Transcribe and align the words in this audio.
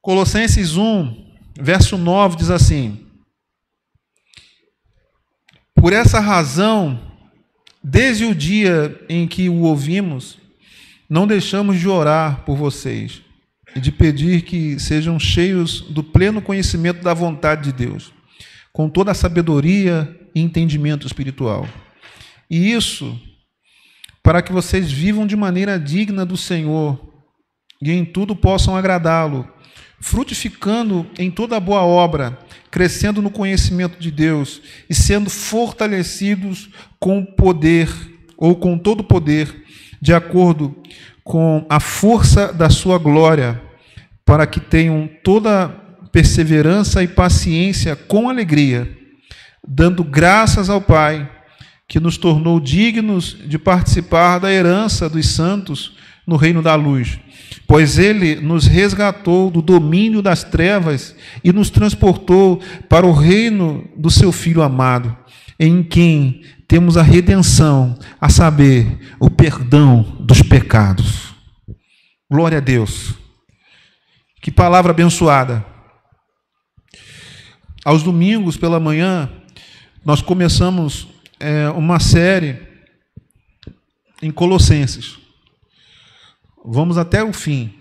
Colossenses 0.00 0.76
1, 0.76 1.32
verso 1.60 1.98
9 1.98 2.36
diz 2.36 2.50
assim: 2.50 3.06
Por 5.74 5.92
essa 5.92 6.20
razão, 6.20 7.00
desde 7.82 8.24
o 8.24 8.34
dia 8.34 9.04
em 9.08 9.26
que 9.26 9.48
o 9.48 9.62
ouvimos, 9.62 10.38
não 11.08 11.26
deixamos 11.26 11.78
de 11.80 11.88
orar 11.88 12.44
por 12.44 12.56
vocês 12.56 13.22
e 13.74 13.80
de 13.80 13.90
pedir 13.90 14.42
que 14.42 14.78
sejam 14.78 15.18
cheios 15.18 15.80
do 15.82 16.02
pleno 16.02 16.40
conhecimento 16.40 17.02
da 17.02 17.12
vontade 17.12 17.64
de 17.64 17.72
Deus, 17.72 18.12
com 18.72 18.88
toda 18.88 19.10
a 19.10 19.14
sabedoria 19.14 20.16
e 20.34 20.40
entendimento 20.40 21.06
espiritual. 21.06 21.68
E 22.50 22.72
isso 22.72 23.18
para 24.22 24.42
que 24.42 24.52
vocês 24.52 24.92
vivam 24.92 25.26
de 25.26 25.34
maneira 25.34 25.78
digna 25.78 26.24
do 26.24 26.36
Senhor 26.36 27.00
e 27.80 27.90
em 27.90 28.04
tudo 28.04 28.36
possam 28.36 28.76
agradá-lo, 28.76 29.48
frutificando 30.00 31.06
em 31.18 31.30
toda 31.30 31.58
boa 31.58 31.82
obra, 31.82 32.38
crescendo 32.70 33.20
no 33.20 33.30
conhecimento 33.30 33.98
de 33.98 34.10
Deus 34.10 34.60
e 34.88 34.94
sendo 34.94 35.28
fortalecidos 35.28 36.70
com 36.98 37.24
poder 37.24 37.88
ou 38.36 38.54
com 38.56 38.78
todo 38.78 39.02
poder, 39.02 39.64
de 40.00 40.14
acordo 40.14 40.76
com 41.24 41.66
a 41.68 41.80
força 41.80 42.52
da 42.52 42.70
sua 42.70 42.98
glória, 42.98 43.60
para 44.24 44.46
que 44.46 44.60
tenham 44.60 45.08
toda 45.24 45.68
perseverança 46.12 47.02
e 47.02 47.08
paciência 47.08 47.96
com 47.96 48.30
alegria, 48.30 48.96
dando 49.66 50.04
graças 50.04 50.70
ao 50.70 50.80
Pai 50.80 51.28
que 51.88 51.98
nos 51.98 52.16
tornou 52.16 52.60
dignos 52.60 53.36
de 53.46 53.58
participar 53.58 54.38
da 54.38 54.52
herança 54.52 55.08
dos 55.08 55.26
santos 55.28 55.97
no 56.28 56.36
reino 56.36 56.60
da 56.60 56.74
luz. 56.74 57.18
Pois 57.66 57.98
ele 57.98 58.36
nos 58.36 58.66
resgatou 58.66 59.50
do 59.50 59.62
domínio 59.62 60.20
das 60.20 60.44
trevas 60.44 61.16
e 61.42 61.54
nos 61.54 61.70
transportou 61.70 62.60
para 62.86 63.06
o 63.06 63.12
reino 63.12 63.88
do 63.96 64.10
seu 64.10 64.30
Filho 64.30 64.62
amado, 64.62 65.16
em 65.58 65.82
quem 65.82 66.42
temos 66.68 66.98
a 66.98 67.02
redenção, 67.02 67.98
a 68.20 68.28
saber, 68.28 68.98
o 69.18 69.30
perdão 69.30 70.02
dos 70.20 70.42
pecados. 70.42 71.34
Glória 72.30 72.58
a 72.58 72.60
Deus. 72.60 73.14
Que 74.42 74.50
palavra 74.50 74.90
abençoada. 74.90 75.64
Aos 77.82 78.02
domingos 78.02 78.58
pela 78.58 78.78
manhã, 78.78 79.30
nós 80.04 80.20
começamos 80.20 81.08
é, 81.40 81.70
uma 81.70 81.98
série 81.98 82.60
em 84.20 84.30
Colossenses. 84.30 85.27
Vamos 86.64 86.98
até 86.98 87.22
o 87.22 87.32
fim. 87.32 87.74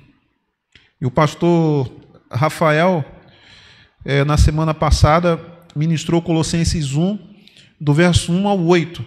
E 0.99 1.05
o 1.05 1.11
pastor 1.11 1.91
Rafael, 2.31 3.05
é, 4.05 4.23
na 4.23 4.37
semana 4.37 4.73
passada, 4.73 5.39
ministrou 5.75 6.21
Colossenses 6.21 6.93
1, 6.93 7.19
do 7.79 7.93
verso 7.93 8.31
1 8.31 8.47
ao 8.47 8.59
8. 8.59 9.05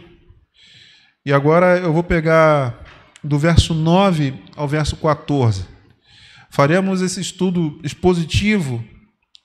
E 1.24 1.32
agora 1.32 1.78
eu 1.78 1.92
vou 1.92 2.02
pegar 2.02 2.84
do 3.22 3.38
verso 3.38 3.74
9 3.74 4.34
ao 4.56 4.66
verso 4.66 4.96
14. 4.96 5.66
Faremos 6.50 7.02
esse 7.02 7.20
estudo 7.20 7.78
expositivo 7.84 8.84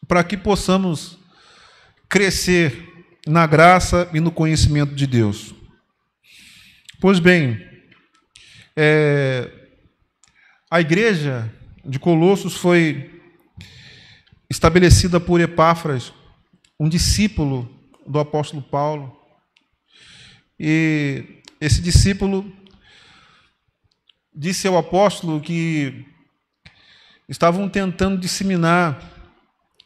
para 0.08 0.24
que 0.24 0.38
possamos 0.38 1.20
crescer 2.08 2.88
na 3.28 3.46
graça 3.46 4.10
e 4.14 4.20
no 4.20 4.32
conhecimento 4.32 4.94
de 4.94 5.06
Deus. 5.06 5.54
Pois 7.00 7.20
bem, 7.20 7.60
é, 8.76 9.50
a 10.70 10.82
igreja 10.82 11.52
de 11.84 12.00
Colossos 12.00 12.56
foi 12.56 13.22
estabelecida 14.50 15.20
por 15.20 15.40
Epáfras, 15.40 16.14
um 16.80 16.90
discípulo 16.90 17.70
do 18.06 18.20
apóstolo 18.20 18.62
Paulo. 18.62 19.16
E 20.60 21.42
esse 21.60 21.82
discípulo 21.82 22.52
disse 24.34 24.68
ao 24.68 24.78
apóstolo 24.78 25.40
que 25.40 26.06
estavam 27.28 27.68
tentando 27.70 28.20
disseminar 28.20 29.02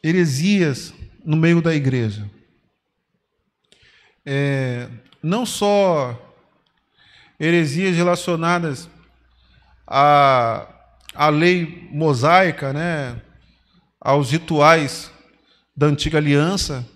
heresias 0.04 0.94
no 1.24 1.38
meio 1.38 1.62
da 1.62 1.74
igreja 1.76 2.30
é, 4.32 4.88
não 5.24 5.44
só 5.44 6.36
heresias 7.40 7.96
relacionadas 7.96 8.88
à, 9.90 10.68
à 11.16 11.30
lei 11.30 11.90
mosaica, 11.92 12.72
né, 12.72 13.20
aos 14.00 14.32
rituais 14.32 15.12
da 15.76 15.88
antiga 15.88 16.20
aliança, 16.20 16.88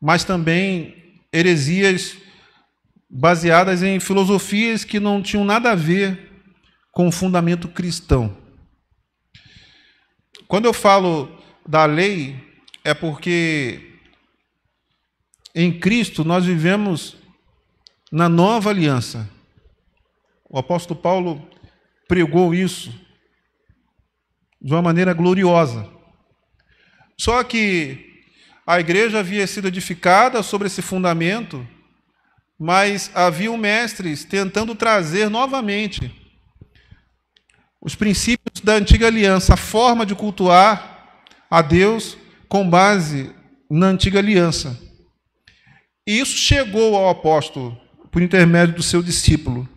mas 0.00 0.22
também 0.22 1.20
heresias 1.32 2.16
baseadas 3.10 3.82
em 3.82 3.98
filosofias 3.98 4.84
que 4.84 5.00
não 5.00 5.20
tinham 5.20 5.44
nada 5.44 5.72
a 5.72 5.74
ver 5.74 6.30
com 6.92 7.08
o 7.08 7.12
fundamento 7.12 7.68
cristão. 7.68 8.36
Quando 10.46 10.66
eu 10.66 10.72
falo 10.72 11.28
da 11.66 11.84
lei, 11.86 12.36
é 12.84 12.94
porque 12.94 13.98
em 15.54 15.76
Cristo 15.78 16.24
nós 16.24 16.44
vivemos 16.44 17.16
na 18.12 18.28
nova 18.28 18.70
aliança. 18.70 19.28
O 20.48 20.58
apóstolo 20.58 21.00
Paulo 21.00 21.53
pregou 22.08 22.54
isso 22.54 22.92
de 24.60 24.72
uma 24.72 24.82
maneira 24.82 25.12
gloriosa. 25.12 25.88
Só 27.18 27.42
que 27.44 28.22
a 28.66 28.80
igreja 28.80 29.18
havia 29.18 29.46
sido 29.46 29.68
edificada 29.68 30.42
sobre 30.42 30.66
esse 30.66 30.80
fundamento, 30.80 31.66
mas 32.58 33.10
haviam 33.14 33.56
mestres 33.56 34.24
tentando 34.24 34.74
trazer 34.74 35.28
novamente 35.28 36.10
os 37.80 37.94
princípios 37.94 38.62
da 38.62 38.72
antiga 38.74 39.06
aliança, 39.06 39.52
a 39.52 39.58
forma 39.58 40.06
de 40.06 40.14
cultuar 40.14 41.20
a 41.50 41.60
Deus 41.60 42.16
com 42.48 42.68
base 42.68 43.30
na 43.70 43.88
antiga 43.88 44.18
aliança. 44.18 44.80
E 46.06 46.18
isso 46.18 46.36
chegou 46.36 46.96
ao 46.96 47.10
apóstolo 47.10 47.78
por 48.10 48.22
intermédio 48.22 48.76
do 48.76 48.82
seu 48.82 49.02
discípulo. 49.02 49.68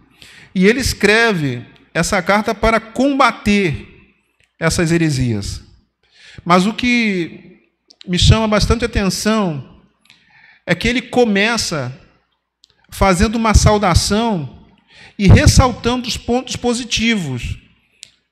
E 0.55 0.65
ele 0.65 0.79
escreve 0.79 1.65
essa 1.97 2.21
carta 2.21 2.53
para 2.53 2.79
combater 2.79 3.87
essas 4.59 4.91
heresias. 4.91 5.63
Mas 6.45 6.65
o 6.65 6.73
que 6.73 7.63
me 8.07 8.19
chama 8.19 8.47
bastante 8.47 8.85
atenção 8.85 9.81
é 10.65 10.75
que 10.75 10.87
ele 10.87 11.01
começa 11.01 11.91
fazendo 12.89 13.35
uma 13.35 13.53
saudação 13.53 14.65
e 15.17 15.27
ressaltando 15.27 16.07
os 16.07 16.17
pontos 16.17 16.55
positivos 16.55 17.57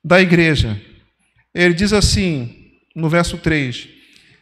da 0.04 0.22
igreja. 0.22 0.80
Ele 1.54 1.74
diz 1.74 1.92
assim, 1.92 2.72
no 2.96 3.10
verso 3.10 3.38
3: 3.40 3.88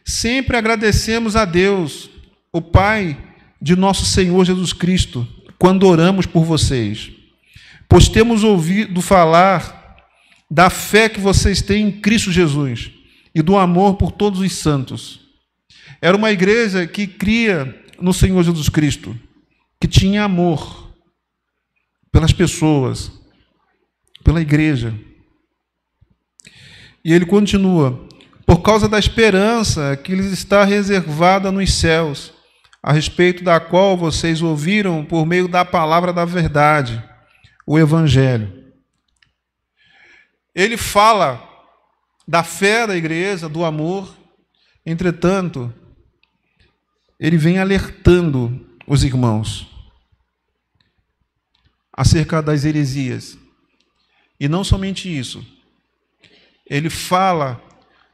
Sempre 0.04 0.56
agradecemos 0.56 1.34
a 1.34 1.46
Deus, 1.46 2.10
o 2.52 2.60
Pai 2.60 3.16
de 3.60 3.74
nosso 3.74 4.04
Senhor 4.04 4.44
Jesus 4.44 4.74
Cristo 4.74 5.26
quando 5.58 5.86
oramos 5.86 6.26
por 6.26 6.44
vocês, 6.44 7.10
pois 7.88 8.08
temos 8.08 8.44
ouvido 8.44 9.00
falar 9.00 9.98
da 10.50 10.70
fé 10.70 11.08
que 11.08 11.20
vocês 11.20 11.62
têm 11.62 11.88
em 11.88 11.92
Cristo 12.00 12.30
Jesus 12.30 12.90
e 13.34 13.42
do 13.42 13.56
amor 13.56 13.96
por 13.96 14.12
todos 14.12 14.40
os 14.40 14.52
santos. 14.52 15.20
Era 16.00 16.16
uma 16.16 16.30
igreja 16.30 16.86
que 16.86 17.06
cria 17.06 17.82
no 18.00 18.12
Senhor 18.12 18.42
Jesus 18.42 18.68
Cristo, 18.68 19.18
que 19.80 19.88
tinha 19.88 20.24
amor 20.24 20.92
pelas 22.12 22.32
pessoas, 22.32 23.10
pela 24.22 24.40
igreja. 24.40 24.94
E 27.04 27.12
ele 27.12 27.26
continua: 27.26 28.06
por 28.46 28.62
causa 28.62 28.88
da 28.88 28.98
esperança 28.98 29.96
que 29.96 30.14
lhes 30.14 30.26
está 30.26 30.64
reservada 30.64 31.50
nos 31.50 31.72
céus 31.72 32.32
a 32.82 32.92
respeito 32.92 33.42
da 33.42 33.58
qual 33.58 33.96
vocês 33.96 34.42
ouviram 34.42 35.04
por 35.04 35.24
meio 35.24 35.48
da 35.48 35.64
palavra 35.64 36.12
da 36.12 36.24
verdade, 36.24 37.02
o 37.66 37.78
Evangelho. 37.78 38.72
Ele 40.54 40.76
fala 40.76 41.42
da 42.26 42.42
fé 42.42 42.86
da 42.86 42.96
igreja, 42.96 43.48
do 43.48 43.64
amor, 43.64 44.16
entretanto, 44.84 45.72
ele 47.18 47.36
vem 47.36 47.58
alertando 47.58 48.78
os 48.86 49.04
irmãos 49.04 49.66
acerca 51.92 52.42
das 52.42 52.64
heresias. 52.64 53.38
E 54.38 54.48
não 54.48 54.64
somente 54.64 55.08
isso, 55.08 55.46
ele 56.66 56.90
fala 56.90 57.62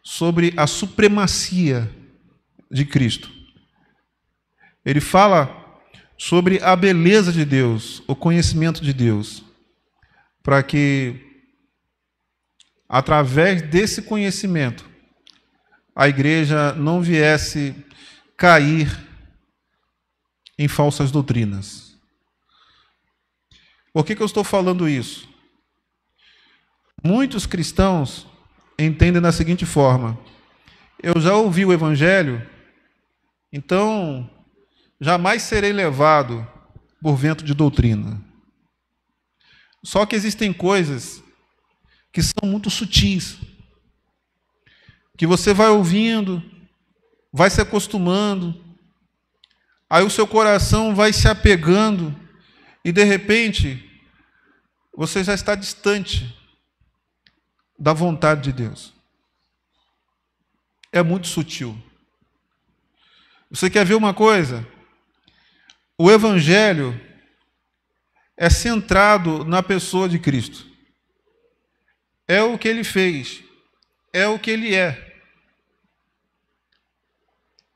sobre 0.02 0.52
a 0.56 0.66
supremacia 0.66 1.90
de 2.70 2.84
Cristo. 2.84 3.30
Ele 4.84 5.00
fala 5.00 5.59
sobre 6.20 6.62
a 6.62 6.76
beleza 6.76 7.32
de 7.32 7.46
Deus, 7.46 8.02
o 8.06 8.14
conhecimento 8.14 8.82
de 8.82 8.92
Deus, 8.92 9.42
para 10.42 10.62
que, 10.62 11.18
através 12.86 13.62
desse 13.62 14.02
conhecimento, 14.02 14.86
a 15.96 16.08
igreja 16.08 16.74
não 16.74 17.00
viesse 17.00 17.74
cair 18.36 18.94
em 20.58 20.68
falsas 20.68 21.10
doutrinas. 21.10 21.98
Por 23.90 24.04
que, 24.04 24.14
que 24.14 24.20
eu 24.20 24.26
estou 24.26 24.44
falando 24.44 24.86
isso? 24.86 25.26
Muitos 27.02 27.46
cristãos 27.46 28.26
entendem 28.78 29.22
da 29.22 29.32
seguinte 29.32 29.64
forma: 29.64 30.20
eu 31.02 31.18
já 31.18 31.34
ouvi 31.34 31.64
o 31.64 31.72
Evangelho, 31.72 32.46
então 33.50 34.28
jamais 35.00 35.42
serei 35.42 35.72
levado 35.72 36.46
por 37.00 37.16
vento 37.16 37.42
de 37.42 37.54
doutrina. 37.54 38.22
Só 39.82 40.04
que 40.04 40.14
existem 40.14 40.52
coisas 40.52 41.22
que 42.12 42.22
são 42.22 42.48
muito 42.48 42.68
sutis, 42.68 43.38
que 45.16 45.26
você 45.26 45.54
vai 45.54 45.68
ouvindo, 45.68 46.42
vai 47.32 47.48
se 47.48 47.60
acostumando, 47.60 48.62
aí 49.88 50.04
o 50.04 50.10
seu 50.10 50.26
coração 50.26 50.94
vai 50.94 51.12
se 51.12 51.28
apegando, 51.28 52.14
e 52.84 52.92
de 52.92 53.04
repente 53.04 53.86
você 54.94 55.24
já 55.24 55.32
está 55.32 55.54
distante 55.54 56.36
da 57.78 57.92
vontade 57.92 58.42
de 58.42 58.52
Deus. 58.52 58.92
É 60.92 61.02
muito 61.02 61.28
sutil. 61.28 61.80
Você 63.50 63.70
quer 63.70 63.86
ver 63.86 63.94
uma 63.94 64.12
coisa? 64.12 64.66
O 66.02 66.10
Evangelho 66.10 66.98
é 68.34 68.48
centrado 68.48 69.44
na 69.44 69.62
pessoa 69.62 70.08
de 70.08 70.18
Cristo. 70.18 70.66
É 72.26 72.42
o 72.42 72.56
que 72.56 72.66
ele 72.66 72.82
fez, 72.82 73.44
é 74.10 74.26
o 74.26 74.38
que 74.38 74.50
ele 74.50 74.74
é. 74.74 75.20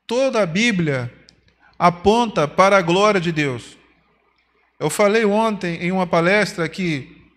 Toda 0.07 0.41
a 0.41 0.45
Bíblia 0.47 1.13
aponta 1.77 2.47
para 2.47 2.77
a 2.77 2.81
glória 2.81 3.21
de 3.21 3.31
Deus. 3.31 3.77
Eu 4.79 4.89
falei 4.89 5.23
ontem 5.23 5.75
em 5.75 5.91
uma 5.91 6.07
palestra 6.07 6.67
que 6.67 7.29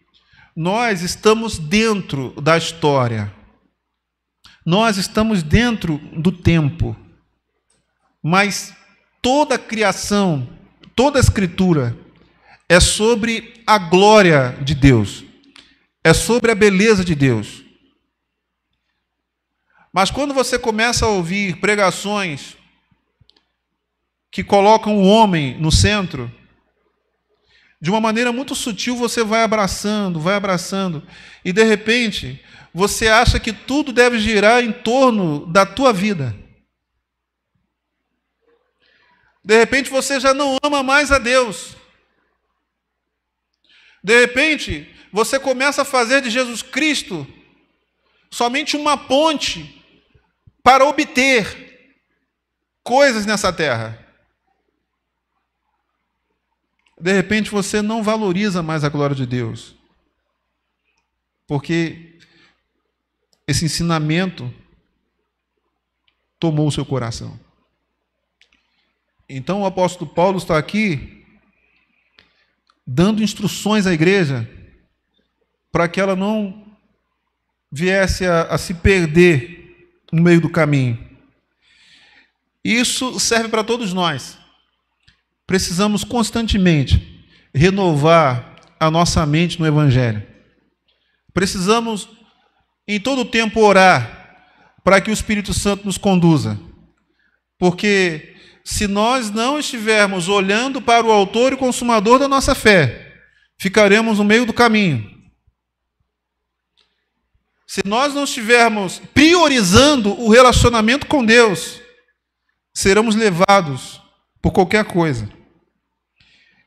nós 0.56 1.02
estamos 1.02 1.58
dentro 1.58 2.30
da 2.40 2.56
história, 2.56 3.30
nós 4.64 4.96
estamos 4.96 5.42
dentro 5.42 5.98
do 6.14 6.32
tempo, 6.32 6.96
mas 8.22 8.74
toda 9.20 9.56
a 9.56 9.58
criação, 9.58 10.56
toda 10.98 11.16
a 11.16 11.20
Escritura 11.20 11.96
é 12.68 12.80
sobre 12.80 13.62
a 13.64 13.78
glória 13.78 14.58
de 14.62 14.74
Deus, 14.74 15.22
é 16.02 16.12
sobre 16.12 16.50
a 16.50 16.56
beleza 16.56 17.04
de 17.04 17.14
Deus. 17.14 17.62
Mas 19.92 20.10
quando 20.10 20.34
você 20.34 20.58
começa 20.58 21.06
a 21.06 21.08
ouvir 21.08 21.60
pregações 21.60 22.56
que 24.28 24.42
colocam 24.42 24.96
o 24.96 25.04
homem 25.04 25.56
no 25.60 25.70
centro, 25.70 26.28
de 27.80 27.90
uma 27.90 28.00
maneira 28.00 28.32
muito 28.32 28.56
sutil 28.56 28.96
você 28.96 29.22
vai 29.22 29.44
abraçando, 29.44 30.18
vai 30.18 30.34
abraçando, 30.34 31.04
e 31.44 31.52
de 31.52 31.62
repente 31.62 32.42
você 32.74 33.06
acha 33.06 33.38
que 33.38 33.52
tudo 33.52 33.92
deve 33.92 34.18
girar 34.18 34.64
em 34.64 34.72
torno 34.72 35.46
da 35.46 35.64
tua 35.64 35.92
vida. 35.92 36.34
De 39.48 39.56
repente 39.56 39.88
você 39.88 40.20
já 40.20 40.34
não 40.34 40.58
ama 40.62 40.82
mais 40.82 41.10
a 41.10 41.18
Deus. 41.18 41.74
De 44.04 44.20
repente, 44.20 44.94
você 45.10 45.40
começa 45.40 45.80
a 45.80 45.86
fazer 45.86 46.20
de 46.20 46.28
Jesus 46.28 46.60
Cristo 46.60 47.26
somente 48.30 48.76
uma 48.76 48.98
ponte 48.98 49.82
para 50.62 50.84
obter 50.84 52.04
coisas 52.82 53.24
nessa 53.24 53.50
terra. 53.50 53.98
De 57.00 57.14
repente 57.14 57.50
você 57.50 57.80
não 57.80 58.02
valoriza 58.02 58.62
mais 58.62 58.84
a 58.84 58.90
glória 58.90 59.16
de 59.16 59.24
Deus, 59.24 59.74
porque 61.46 62.18
esse 63.46 63.64
ensinamento 63.64 64.54
tomou 66.38 66.68
o 66.68 66.72
seu 66.72 66.84
coração. 66.84 67.47
Então 69.28 69.62
o 69.62 69.66
apóstolo 69.66 70.10
Paulo 70.10 70.38
está 70.38 70.56
aqui 70.56 71.24
dando 72.86 73.22
instruções 73.22 73.86
à 73.86 73.92
igreja 73.92 74.48
para 75.70 75.86
que 75.86 76.00
ela 76.00 76.16
não 76.16 76.66
viesse 77.70 78.24
a, 78.24 78.44
a 78.44 78.56
se 78.56 78.72
perder 78.72 79.92
no 80.10 80.22
meio 80.22 80.40
do 80.40 80.48
caminho. 80.48 81.06
Isso 82.64 83.20
serve 83.20 83.48
para 83.48 83.62
todos 83.62 83.92
nós. 83.92 84.38
Precisamos 85.46 86.04
constantemente 86.04 87.26
renovar 87.54 88.56
a 88.80 88.90
nossa 88.90 89.24
mente 89.26 89.58
no 89.60 89.66
Evangelho. 89.66 90.26
Precisamos, 91.34 92.08
em 92.86 92.98
todo 92.98 93.24
tempo, 93.24 93.60
orar 93.60 94.46
para 94.82 95.00
que 95.00 95.10
o 95.10 95.12
Espírito 95.12 95.52
Santo 95.52 95.84
nos 95.84 95.98
conduza. 95.98 96.58
Porque 97.58 98.34
se 98.64 98.86
nós 98.86 99.30
não 99.30 99.58
estivermos 99.58 100.28
olhando 100.28 100.80
para 100.80 101.06
o 101.06 101.10
autor 101.10 101.52
e 101.52 101.56
consumador 101.56 102.18
da 102.18 102.28
nossa 102.28 102.54
fé, 102.54 103.14
ficaremos 103.58 104.18
no 104.18 104.24
meio 104.24 104.44
do 104.44 104.52
caminho. 104.52 105.18
Se 107.66 107.82
nós 107.84 108.14
não 108.14 108.24
estivermos 108.24 109.00
priorizando 109.12 110.18
o 110.20 110.30
relacionamento 110.30 111.06
com 111.06 111.24
Deus, 111.24 111.80
seremos 112.74 113.14
levados 113.14 114.00
por 114.40 114.52
qualquer 114.52 114.84
coisa. 114.84 115.28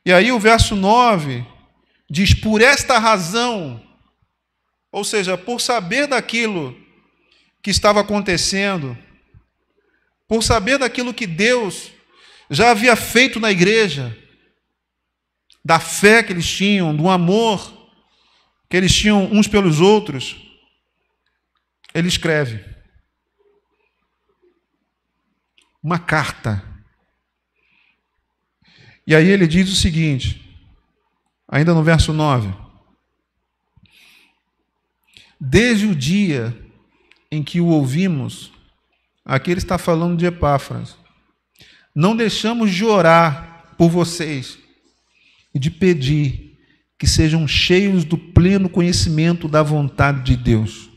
E 0.05 0.13
aí 0.13 0.31
o 0.31 0.39
verso 0.39 0.75
9 0.75 1.45
diz: 2.09 2.33
Por 2.33 2.61
esta 2.61 2.99
razão, 2.99 3.81
ou 4.91 5.03
seja, 5.03 5.37
por 5.37 5.59
saber 5.61 6.07
daquilo 6.07 6.75
que 7.63 7.71
estava 7.71 8.01
acontecendo, 8.01 8.97
por 10.31 10.41
saber 10.41 10.77
daquilo 10.77 11.13
que 11.13 11.27
Deus 11.27 11.91
já 12.49 12.71
havia 12.71 12.95
feito 12.95 13.37
na 13.37 13.51
igreja, 13.51 14.17
da 15.61 15.77
fé 15.77 16.23
que 16.23 16.31
eles 16.31 16.49
tinham, 16.49 16.95
do 16.95 17.09
amor 17.09 17.89
que 18.69 18.77
eles 18.77 18.95
tinham 18.95 19.25
uns 19.25 19.45
pelos 19.45 19.81
outros, 19.81 20.37
ele 21.93 22.07
escreve 22.07 22.63
uma 25.83 25.99
carta. 25.99 26.63
E 29.05 29.13
aí 29.13 29.27
ele 29.27 29.45
diz 29.45 29.69
o 29.69 29.75
seguinte, 29.75 30.57
ainda 31.45 31.73
no 31.73 31.83
verso 31.83 32.13
9: 32.13 32.53
Desde 35.37 35.87
o 35.87 35.93
dia 35.93 36.57
em 37.29 37.43
que 37.43 37.59
o 37.59 37.65
ouvimos, 37.65 38.60
Aqui 39.25 39.51
ele 39.51 39.59
está 39.59 39.77
falando 39.77 40.17
de 40.17 40.25
Epáfras. 40.25 40.97
Não 41.95 42.15
deixamos 42.15 42.71
de 42.71 42.83
orar 42.83 43.73
por 43.77 43.89
vocês 43.89 44.57
e 45.53 45.59
de 45.59 45.69
pedir 45.69 46.57
que 46.97 47.07
sejam 47.07 47.47
cheios 47.47 48.03
do 48.03 48.17
pleno 48.17 48.69
conhecimento 48.69 49.47
da 49.47 49.63
vontade 49.63 50.23
de 50.23 50.37
Deus. 50.37 50.89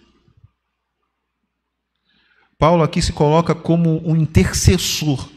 Paulo 2.59 2.83
aqui 2.83 3.02
se 3.02 3.12
coloca 3.12 3.54
como 3.54 4.07
um 4.09 4.16
intercessor. 4.16 5.28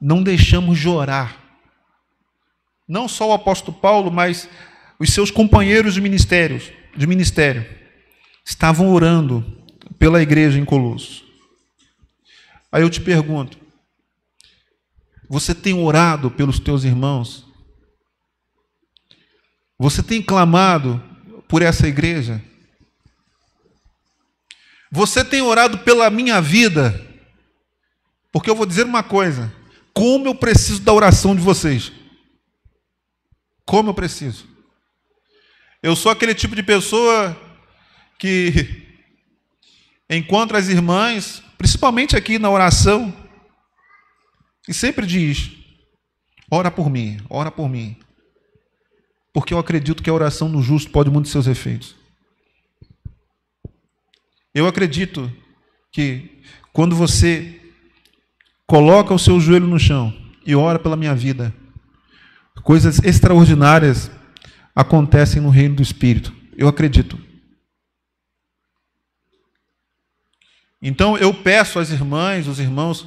Não 0.00 0.22
deixamos 0.22 0.78
de 0.78 0.88
orar. 0.88 1.38
Não 2.86 3.08
só 3.08 3.30
o 3.30 3.32
apóstolo 3.32 3.76
Paulo, 3.78 4.10
mas 4.10 4.48
os 4.98 5.12
seus 5.12 5.30
companheiros 5.30 5.94
de 5.94 6.00
ministérios, 6.00 6.72
de 6.96 7.06
ministério, 7.06 7.64
estavam 8.44 8.92
orando 8.92 9.61
pela 10.02 10.20
igreja 10.20 10.58
em 10.58 10.64
Colosso. 10.64 11.24
Aí 12.72 12.82
eu 12.82 12.90
te 12.90 13.00
pergunto: 13.00 13.56
você 15.28 15.54
tem 15.54 15.74
orado 15.74 16.28
pelos 16.28 16.58
teus 16.58 16.82
irmãos? 16.82 17.46
Você 19.78 20.02
tem 20.02 20.20
clamado 20.20 21.00
por 21.46 21.62
essa 21.62 21.86
igreja? 21.86 22.42
Você 24.90 25.24
tem 25.24 25.40
orado 25.40 25.78
pela 25.78 26.10
minha 26.10 26.40
vida? 26.40 27.00
Porque 28.32 28.50
eu 28.50 28.56
vou 28.56 28.66
dizer 28.66 28.84
uma 28.84 29.04
coisa: 29.04 29.54
como 29.94 30.26
eu 30.26 30.34
preciso 30.34 30.80
da 30.80 30.92
oração 30.92 31.36
de 31.36 31.40
vocês. 31.40 31.92
Como 33.64 33.90
eu 33.90 33.94
preciso. 33.94 34.48
Eu 35.80 35.94
sou 35.94 36.10
aquele 36.10 36.34
tipo 36.34 36.56
de 36.56 36.62
pessoa 36.64 37.40
que 38.18 38.81
encontra 40.16 40.58
as 40.58 40.68
irmãs, 40.68 41.42
principalmente 41.56 42.16
aqui 42.16 42.38
na 42.38 42.50
oração, 42.50 43.12
e 44.68 44.74
sempre 44.74 45.06
diz: 45.06 45.50
ora 46.50 46.70
por 46.70 46.90
mim, 46.90 47.18
ora 47.28 47.50
por 47.50 47.68
mim. 47.68 47.96
Porque 49.32 49.54
eu 49.54 49.58
acredito 49.58 50.02
que 50.02 50.10
a 50.10 50.14
oração 50.14 50.50
do 50.50 50.60
justo 50.60 50.90
pode 50.90 51.10
muitos 51.10 51.32
seus 51.32 51.46
efeitos. 51.46 51.96
Eu 54.54 54.66
acredito 54.66 55.32
que 55.90 56.42
quando 56.72 56.94
você 56.94 57.58
coloca 58.66 59.14
o 59.14 59.18
seu 59.18 59.40
joelho 59.40 59.66
no 59.66 59.78
chão 59.78 60.14
e 60.46 60.54
ora 60.54 60.78
pela 60.78 60.96
minha 60.96 61.14
vida, 61.14 61.54
coisas 62.62 63.02
extraordinárias 63.02 64.10
acontecem 64.74 65.40
no 65.40 65.48
reino 65.48 65.76
do 65.76 65.82
Espírito. 65.82 66.34
Eu 66.56 66.68
acredito. 66.68 67.18
Então 70.82 71.16
eu 71.16 71.32
peço 71.32 71.78
às 71.78 71.90
irmãs, 71.90 72.48
os 72.48 72.58
irmãos, 72.58 73.06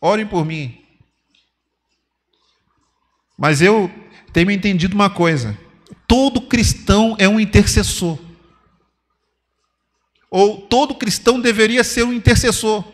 orem 0.00 0.24
por 0.24 0.44
mim. 0.44 0.80
Mas 3.36 3.60
eu 3.60 3.90
tenho 4.32 4.52
entendido 4.52 4.94
uma 4.94 5.10
coisa: 5.10 5.58
todo 6.06 6.42
cristão 6.42 7.16
é 7.18 7.28
um 7.28 7.40
intercessor. 7.40 8.16
Ou 10.30 10.60
todo 10.62 10.94
cristão 10.94 11.40
deveria 11.40 11.82
ser 11.82 12.04
um 12.04 12.12
intercessor. 12.12 12.84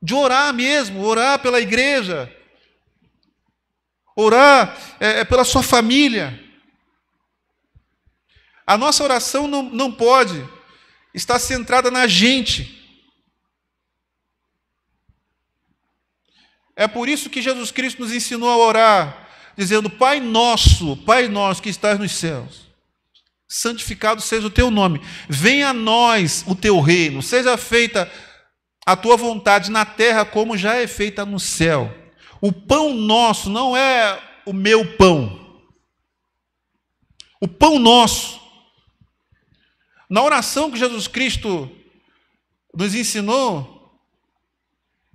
De 0.00 0.14
orar 0.14 0.52
mesmo, 0.52 1.04
orar 1.04 1.40
pela 1.40 1.60
igreja, 1.60 2.32
orar 4.16 4.76
é, 5.00 5.20
é 5.20 5.24
pela 5.24 5.44
sua 5.44 5.62
família. 5.62 6.40
A 8.64 8.78
nossa 8.78 9.02
oração 9.02 9.48
não, 9.48 9.62
não 9.62 9.90
pode 9.90 10.44
está 11.14 11.38
centrada 11.38 11.90
na 11.90 12.06
gente. 12.06 12.80
É 16.74 16.88
por 16.88 17.08
isso 17.08 17.28
que 17.28 17.42
Jesus 17.42 17.70
Cristo 17.70 18.00
nos 18.00 18.12
ensinou 18.12 18.48
a 18.48 18.56
orar, 18.56 19.28
dizendo: 19.56 19.90
Pai 19.90 20.20
nosso, 20.20 20.96
Pai 20.98 21.28
nosso 21.28 21.62
que 21.62 21.68
estás 21.68 21.98
nos 21.98 22.12
céus, 22.12 22.68
santificado 23.46 24.20
seja 24.22 24.46
o 24.46 24.50
teu 24.50 24.70
nome, 24.70 25.00
venha 25.28 25.68
a 25.68 25.74
nós 25.74 26.44
o 26.46 26.54
teu 26.54 26.80
reino, 26.80 27.22
seja 27.22 27.56
feita 27.56 28.10
a 28.86 28.96
tua 28.96 29.16
vontade 29.16 29.70
na 29.70 29.84
terra 29.84 30.24
como 30.24 30.56
já 30.56 30.74
é 30.74 30.86
feita 30.86 31.24
no 31.24 31.38
céu. 31.38 31.94
O 32.40 32.52
pão 32.52 32.92
nosso 32.94 33.48
não 33.48 33.76
é 33.76 34.20
o 34.44 34.52
meu 34.52 34.96
pão. 34.96 35.40
O 37.40 37.46
pão 37.46 37.78
nosso 37.78 38.41
na 40.12 40.22
oração 40.22 40.70
que 40.70 40.78
Jesus 40.78 41.08
Cristo 41.08 41.74
nos 42.74 42.94
ensinou, 42.94 43.98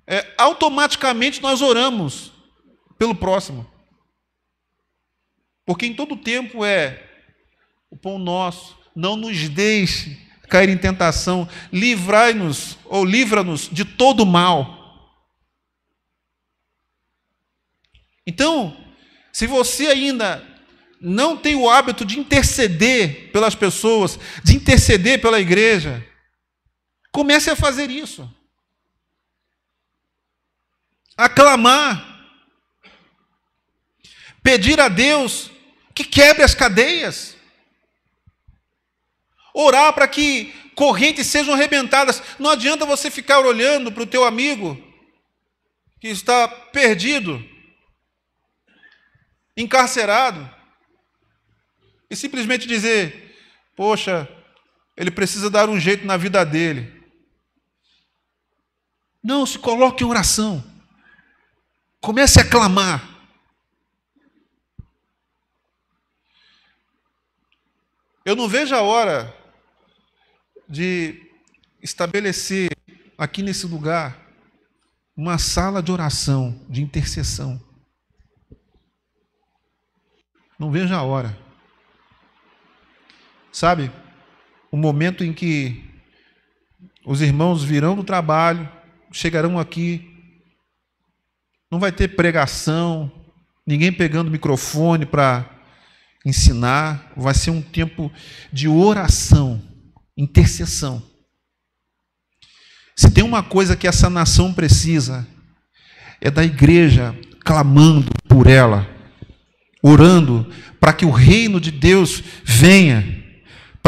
é, 0.07 0.33
automaticamente 0.39 1.39
nós 1.39 1.61
oramos 1.61 2.33
pelo 2.97 3.13
próximo. 3.13 3.71
Porque 5.63 5.85
em 5.85 5.93
todo 5.93 6.17
tempo 6.17 6.65
é 6.65 7.07
o 7.91 7.95
pão 7.95 8.17
nosso, 8.17 8.75
não 8.95 9.15
nos 9.15 9.47
deixe 9.49 10.19
cair 10.49 10.67
em 10.69 10.77
tentação, 10.79 11.47
livrai-nos 11.71 12.75
ou 12.83 13.05
livra-nos 13.05 13.69
de 13.69 13.85
todo 13.85 14.25
mal. 14.25 15.13
Então, 18.25 18.75
se 19.31 19.45
você 19.45 19.85
ainda 19.85 20.43
não 20.99 21.37
tem 21.37 21.55
o 21.55 21.69
hábito 21.69 22.03
de 22.03 22.19
interceder 22.19 23.31
pelas 23.31 23.55
pessoas, 23.55 24.19
de 24.43 24.55
interceder 24.55 25.21
pela 25.21 25.39
igreja, 25.39 26.05
comece 27.11 27.49
a 27.49 27.55
fazer 27.55 27.89
isso. 27.89 28.29
Aclamar. 31.15 32.15
Pedir 34.41 34.79
a 34.79 34.87
Deus 34.87 35.51
que 35.93 36.03
quebre 36.03 36.43
as 36.43 36.55
cadeias. 36.55 37.35
Orar 39.53 39.93
para 39.93 40.07
que 40.07 40.53
correntes 40.75 41.27
sejam 41.27 41.53
arrebentadas. 41.53 42.21
Não 42.39 42.51
adianta 42.51 42.85
você 42.85 43.11
ficar 43.11 43.39
olhando 43.39 43.91
para 43.91 44.03
o 44.03 44.07
teu 44.07 44.23
amigo 44.23 44.81
que 45.99 46.07
está 46.07 46.47
perdido, 46.47 47.43
encarcerado 49.57 50.56
e 52.09 52.15
simplesmente 52.15 52.67
dizer: 52.67 53.35
Poxa, 53.75 54.27
ele 54.95 55.11
precisa 55.11 55.49
dar 55.49 55.69
um 55.69 55.79
jeito 55.79 56.05
na 56.05 56.17
vida 56.17 56.45
dele. 56.45 56.97
Não, 59.23 59.45
se 59.45 59.59
coloque 59.59 60.03
em 60.03 60.07
oração. 60.07 60.63
Comece 61.99 62.39
a 62.39 62.49
clamar. 62.49 63.15
Eu 68.23 68.35
não 68.35 68.47
vejo 68.47 68.75
a 68.75 68.81
hora 68.81 69.33
de 70.67 71.31
estabelecer 71.81 72.69
aqui 73.17 73.41
nesse 73.41 73.65
lugar 73.65 74.27
uma 75.15 75.37
sala 75.37 75.81
de 75.81 75.91
oração, 75.91 76.63
de 76.69 76.81
intercessão. 76.81 77.61
Não 80.59 80.71
vejo 80.71 80.93
a 80.93 81.01
hora. 81.01 81.46
Sabe? 83.57 83.91
O 84.71 84.77
momento 84.77 85.23
em 85.23 85.33
que 85.33 85.83
os 87.03 87.23
irmãos 87.23 87.63
virão 87.63 87.95
do 87.95 88.03
trabalho, 88.03 88.69
chegarão 89.11 89.57
aqui, 89.57 90.15
não 91.71 91.79
vai 91.79 91.91
ter 91.91 92.09
pregação, 92.09 93.11
ninguém 93.65 93.91
pegando 93.91 94.29
microfone 94.29 95.07
para 95.07 95.49
ensinar, 96.23 97.11
vai 97.17 97.33
ser 97.33 97.49
um 97.49 97.59
tempo 97.59 98.11
de 98.53 98.67
oração, 98.67 99.59
intercessão. 100.15 101.01
Se 102.95 103.09
tem 103.09 103.23
uma 103.23 103.41
coisa 103.41 103.75
que 103.75 103.87
essa 103.87 104.07
nação 104.07 104.53
precisa, 104.53 105.27
é 106.21 106.29
da 106.29 106.43
igreja 106.43 107.19
clamando 107.43 108.11
por 108.29 108.45
ela, 108.45 108.87
orando 109.81 110.47
para 110.79 110.93
que 110.93 111.05
o 111.07 111.11
reino 111.11 111.59
de 111.59 111.71
Deus 111.71 112.21
venha 112.43 113.16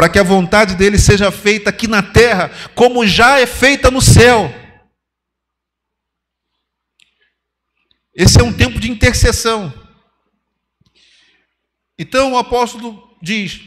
para 0.00 0.08
que 0.08 0.18
a 0.18 0.22
vontade 0.22 0.76
dele 0.76 0.98
seja 0.98 1.30
feita 1.30 1.68
aqui 1.68 1.86
na 1.86 2.02
terra, 2.02 2.50
como 2.74 3.06
já 3.06 3.38
é 3.38 3.46
feita 3.46 3.90
no 3.90 4.00
céu. 4.00 4.50
Esse 8.14 8.40
é 8.40 8.42
um 8.42 8.50
tempo 8.50 8.80
de 8.80 8.90
intercessão. 8.90 9.70
Então 11.98 12.32
o 12.32 12.38
apóstolo 12.38 13.14
diz: 13.20 13.60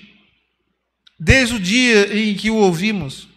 desde 1.20 1.54
o 1.54 1.60
dia 1.60 2.18
em 2.18 2.34
que 2.34 2.50
o 2.50 2.56
ouvimos, 2.56 3.28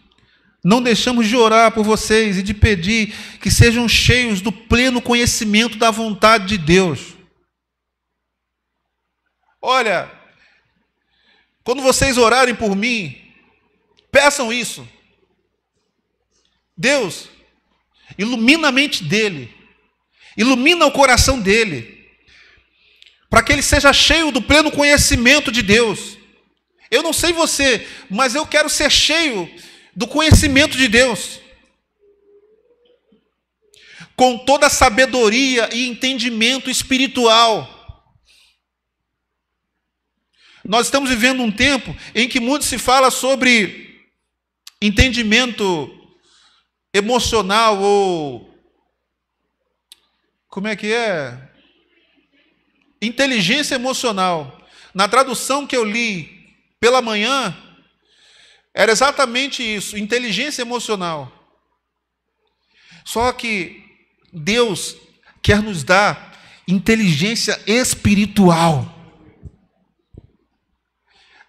não 0.63 0.81
deixamos 0.81 1.27
de 1.27 1.35
orar 1.35 1.71
por 1.71 1.83
vocês 1.83 2.39
e 2.39 2.41
de 2.41 2.55
pedir 2.55 3.13
que 3.39 3.51
sejam 3.51 3.87
cheios 3.87 4.41
do 4.41 4.51
pleno 4.51 4.99
conhecimento 5.03 5.77
da 5.77 5.91
vontade 5.91 6.47
de 6.47 6.57
Deus. 6.57 7.15
Olha, 9.61 10.16
quando 11.67 11.81
vocês 11.81 12.17
orarem 12.17 12.55
por 12.55 12.77
mim, 12.77 13.21
peçam 14.09 14.53
isso. 14.53 14.87
Deus, 16.77 17.27
ilumina 18.17 18.69
a 18.69 18.71
mente 18.71 19.03
dele, 19.03 19.53
ilumina 20.37 20.85
o 20.85 20.91
coração 20.93 21.37
dele, 21.37 22.07
para 23.29 23.43
que 23.43 23.51
ele 23.51 23.61
seja 23.61 23.91
cheio 23.91 24.31
do 24.31 24.41
pleno 24.41 24.71
conhecimento 24.71 25.51
de 25.51 25.61
Deus. 25.61 26.17
Eu 26.89 27.03
não 27.03 27.11
sei 27.11 27.33
você, 27.33 27.85
mas 28.09 28.33
eu 28.33 28.47
quero 28.47 28.69
ser 28.69 28.89
cheio 28.89 29.53
do 29.93 30.07
conhecimento 30.07 30.77
de 30.77 30.87
Deus. 30.87 31.41
Com 34.15 34.37
toda 34.37 34.67
a 34.67 34.69
sabedoria 34.69 35.67
e 35.73 35.85
entendimento 35.85 36.69
espiritual 36.69 37.76
nós 40.67 40.87
estamos 40.87 41.09
vivendo 41.09 41.41
um 41.41 41.51
tempo 41.51 41.95
em 42.13 42.27
que 42.27 42.41
muito 42.41 42.65
se 42.65 42.77
fala 42.77 43.09
sobre 43.09 44.05
entendimento 44.81 45.89
emocional 46.93 47.79
ou. 47.79 48.53
Como 50.49 50.67
é 50.67 50.75
que 50.75 50.91
é? 50.91 51.49
Inteligência 53.01 53.75
emocional. 53.75 54.67
Na 54.93 55.07
tradução 55.07 55.65
que 55.65 55.75
eu 55.75 55.85
li 55.85 56.53
pela 56.81 57.01
manhã, 57.01 57.55
era 58.73 58.91
exatamente 58.91 59.63
isso: 59.63 59.97
inteligência 59.97 60.61
emocional. 60.61 61.31
Só 63.05 63.31
que 63.31 63.85
Deus 64.33 64.97
quer 65.41 65.61
nos 65.61 65.81
dar 65.81 66.37
inteligência 66.67 67.57
espiritual. 67.65 68.96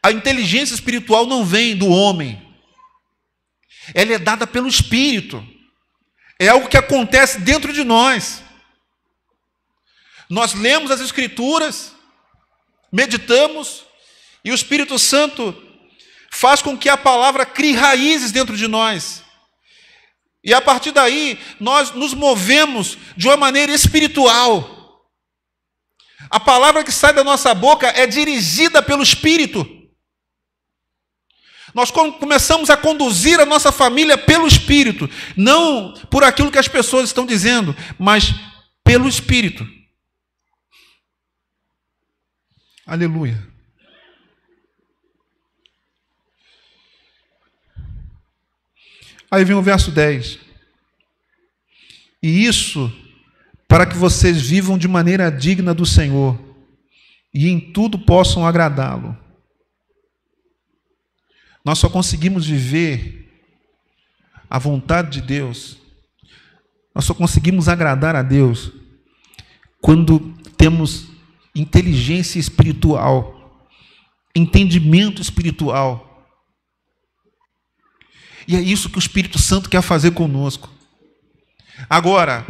A 0.03 0.13
inteligência 0.13 0.75
espiritual 0.75 1.27
não 1.27 1.45
vem 1.45 1.77
do 1.77 1.89
homem, 1.89 2.47
ela 3.95 4.13
é 4.13 4.19
dada 4.19 4.47
pelo 4.47 4.69
Espírito, 4.69 5.45
é 6.39 6.49
algo 6.49 6.69
que 6.69 6.77
acontece 6.77 7.41
dentro 7.41 7.73
de 7.73 7.83
nós. 7.83 8.43
Nós 10.31 10.55
lemos 10.55 10.91
as 10.91 11.01
Escrituras, 11.01 11.93
meditamos, 12.93 13.85
e 14.45 14.51
o 14.51 14.55
Espírito 14.55 14.99
Santo 14.99 15.57
faz 16.31 16.63
com 16.63 16.77
que 16.77 16.89
a 16.89 16.97
palavra 16.97 17.45
crie 17.45 17.75
raízes 17.75 18.31
dentro 18.31 18.57
de 18.57 18.69
nós. 18.69 19.25
E 20.45 20.55
a 20.55 20.61
partir 20.61 20.93
daí, 20.93 21.39
nós 21.59 21.93
nos 21.93 22.15
movemos 22.15 22.97
de 23.17 23.27
uma 23.27 23.37
maneira 23.37 23.73
espiritual. 23.73 25.03
A 26.31 26.39
palavra 26.39 26.85
que 26.85 26.93
sai 26.93 27.13
da 27.13 27.25
nossa 27.25 27.55
boca 27.55 27.89
é 27.89 28.07
dirigida 28.07 28.83
pelo 28.83 29.03
Espírito. 29.03 29.78
Nós 31.75 31.91
começamos 31.91 32.71
a 32.71 32.77
conduzir 32.77 33.39
a 33.41 33.47
nossa 33.47 33.71
família 33.71 34.17
pelo 34.17 34.47
Espírito, 34.47 35.09
não 35.37 35.93
por 36.11 36.25
aquilo 36.25 36.51
que 36.51 36.59
as 36.59 36.69
pessoas 36.69 37.09
estão 37.09 37.27
dizendo, 37.27 37.77
mas 37.99 38.35
pelo 38.83 39.09
Espírito. 39.09 39.67
Aleluia. 42.87 43.47
Aí 49.31 49.45
vem 49.45 49.57
o 49.57 49.63
verso 49.63 49.91
10. 49.91 50.39
E 52.23 52.47
isso 52.47 52.91
para 53.69 53.85
que 53.85 53.97
vocês 53.97 54.41
vivam 54.41 54.79
de 54.79 54.89
maneira 54.89 55.31
digna 55.31 55.75
do 55.75 55.85
Senhor 55.85 56.39
e 57.33 57.49
em 57.49 57.61
tudo 57.61 57.99
possam 57.99 58.47
agradá-lo. 58.47 59.17
Nós 61.69 61.81
só 61.81 61.91
conseguimos 61.91 62.47
viver 62.47 63.31
a 64.49 64.59
vontade 64.59 65.21
de 65.21 65.27
Deus, 65.27 65.77
nós 66.95 67.05
só 67.05 67.13
conseguimos 67.13 67.69
agradar 67.69 68.17
a 68.17 68.23
Deus 68.23 68.73
quando 69.79 70.35
temos 70.57 71.09
inteligência 71.55 72.39
espiritual, 72.39 73.69
entendimento 74.35 75.21
espiritual. 75.21 76.27
E 78.49 78.57
é 78.57 78.61
isso 78.63 78.89
que 78.89 78.97
o 78.97 78.99
Espírito 78.99 79.39
Santo 79.39 79.69
quer 79.69 79.83
fazer 79.83 80.13
conosco. 80.13 80.71
Agora, 81.87 82.47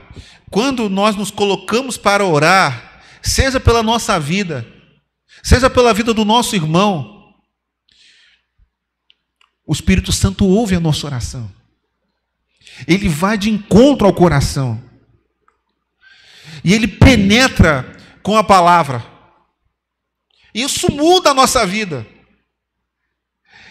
quando 0.48 0.88
nós 0.88 1.16
nos 1.16 1.32
colocamos 1.32 1.96
para 1.96 2.24
orar, 2.24 3.02
seja 3.20 3.58
pela 3.58 3.82
nossa 3.82 4.20
vida, 4.20 4.64
seja 5.42 5.68
pela 5.68 5.92
vida 5.92 6.14
do 6.14 6.24
nosso 6.24 6.54
irmão, 6.54 7.17
o 9.68 9.72
Espírito 9.72 10.10
Santo 10.10 10.46
ouve 10.46 10.74
a 10.74 10.80
nossa 10.80 11.06
oração. 11.06 11.48
Ele 12.86 13.08
vai 13.08 13.36
de 13.36 13.50
encontro 13.50 14.06
ao 14.06 14.14
coração. 14.14 14.82
E 16.64 16.72
ele 16.72 16.88
penetra 16.88 17.96
com 18.22 18.36
a 18.36 18.42
palavra. 18.42 19.04
Isso 20.54 20.90
muda 20.90 21.30
a 21.30 21.34
nossa 21.34 21.66
vida. 21.66 22.06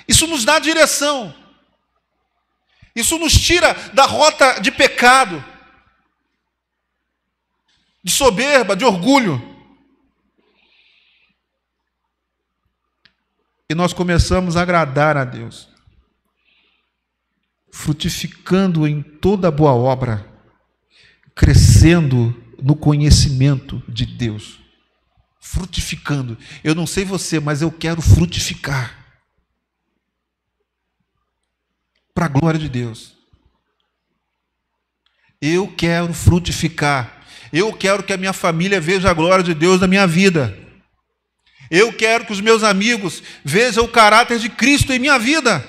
Isso 0.08 0.28
nos 0.28 0.46
dá 0.46 0.60
direção. 0.60 1.36
Isso 2.96 3.18
nos 3.18 3.34
tira 3.34 3.74
da 3.94 4.06
rota 4.06 4.60
de 4.60 4.72
pecado 4.72 5.44
de 8.08 8.14
soberba, 8.14 8.74
de 8.74 8.86
orgulho. 8.86 9.42
E 13.70 13.76
nós 13.76 13.92
começamos 13.92 14.56
a 14.56 14.62
agradar 14.62 15.18
a 15.18 15.26
Deus, 15.26 15.68
frutificando 17.78 18.88
em 18.88 19.02
toda 19.02 19.52
boa 19.52 19.74
obra, 19.74 20.28
crescendo 21.36 22.36
no 22.62 22.76
conhecimento 22.76 23.82
de 23.88 24.06
Deus. 24.06 24.60
Frutificando. 25.40 26.38
Eu 26.64 26.74
não 26.74 26.88
sei 26.88 27.06
você, 27.06 27.40
mas 27.40 27.62
eu 27.62 27.72
quero 27.72 28.02
frutificar. 28.02 29.06
Para 32.14 32.26
a 32.26 32.30
glória 32.30 32.60
de 32.60 32.68
Deus. 32.68 33.16
Eu 35.40 35.68
quero 35.68 36.14
frutificar 36.14 37.18
eu 37.52 37.72
quero 37.72 38.04
que 38.04 38.14
a 38.14 38.18
minha 38.18 38.34
família 38.34 38.80
veja 38.80 39.10
a 39.10 39.14
glória 39.14 39.44
de 39.44 39.54
Deus 39.54 39.80
na 39.80 39.88
minha 39.88 40.06
vida. 40.06 40.58
Eu 41.70 41.94
quero 41.94 42.26
que 42.26 42.34
os 42.34 42.42
meus 42.42 42.64
amigos 42.64 43.22
vejam 43.44 43.86
o 43.86 43.90
caráter 43.90 44.40
de 44.40 44.50
Cristo 44.50 44.92
em 44.92 45.00
minha 45.00 45.18
vida. 45.18 45.66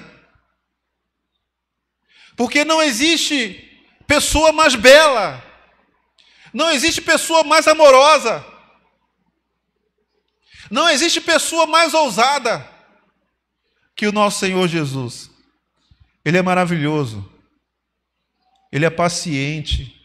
Porque 2.39 2.65
não 2.65 2.81
existe 2.81 3.53
pessoa 4.07 4.53
mais 4.53 4.77
bela, 4.77 5.45
não 6.55 6.71
existe 6.71 7.03
pessoa 7.03 7.43
mais 7.43 7.67
amorosa, 7.67 8.47
não 10.71 10.89
existe 10.89 11.21
pessoa 11.21 11.67
mais 11.67 11.93
ousada 11.95 12.65
que 13.97 14.07
o 14.07 14.13
nosso 14.13 14.39
Senhor 14.39 14.69
Jesus. 14.69 15.29
Ele 16.25 16.39
é 16.39 16.43
maravilhoso, 16.43 17.29
ele 18.71 18.87
é 18.87 18.91
paciente, 18.91 20.01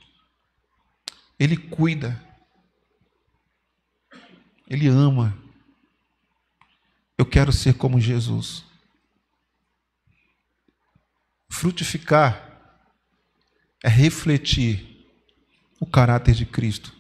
ele 1.39 1.56
cuida. 1.56 2.19
Ele 4.67 4.88
ama. 4.88 5.38
Eu 7.15 7.28
quero 7.28 7.52
ser 7.52 7.76
como 7.76 8.00
Jesus. 8.00 8.65
Frutificar 11.54 12.50
é 13.84 13.88
refletir 13.88 15.08
o 15.80 15.86
caráter 15.86 16.34
de 16.34 16.46
Cristo. 16.46 16.92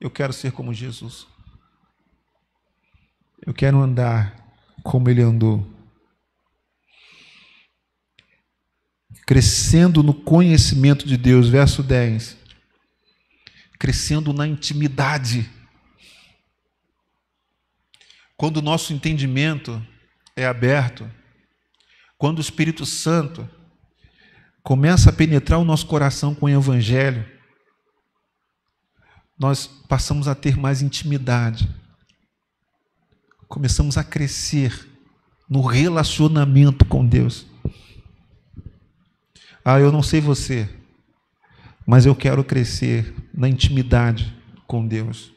Eu 0.00 0.10
quero 0.10 0.32
ser 0.32 0.52
como 0.52 0.74
Jesus. 0.74 1.26
Eu 3.46 3.54
quero 3.54 3.80
andar 3.80 4.36
como 4.82 5.08
ele 5.08 5.22
andou. 5.22 5.64
Crescendo 9.26 10.02
no 10.02 10.12
conhecimento 10.12 11.06
de 11.06 11.16
Deus, 11.16 11.48
verso 11.48 11.82
10 11.82 12.42
crescendo 13.82 14.32
na 14.32 14.46
intimidade. 14.46 15.50
Quando 18.36 18.58
o 18.58 18.62
nosso 18.62 18.92
entendimento 18.92 19.84
é 20.36 20.46
aberto, 20.46 21.10
quando 22.22 22.38
o 22.38 22.40
Espírito 22.40 22.86
Santo 22.86 23.50
começa 24.62 25.10
a 25.10 25.12
penetrar 25.12 25.58
o 25.58 25.64
nosso 25.64 25.88
coração 25.88 26.36
com 26.36 26.46
o 26.46 26.48
Evangelho, 26.48 27.28
nós 29.36 29.66
passamos 29.66 30.28
a 30.28 30.34
ter 30.36 30.56
mais 30.56 30.82
intimidade, 30.82 31.68
começamos 33.48 33.98
a 33.98 34.04
crescer 34.04 34.88
no 35.50 35.62
relacionamento 35.62 36.84
com 36.84 37.04
Deus. 37.04 37.44
Ah, 39.64 39.80
eu 39.80 39.90
não 39.90 40.00
sei 40.00 40.20
você, 40.20 40.70
mas 41.84 42.06
eu 42.06 42.14
quero 42.14 42.44
crescer 42.44 43.12
na 43.34 43.48
intimidade 43.48 44.32
com 44.68 44.86
Deus. 44.86 45.32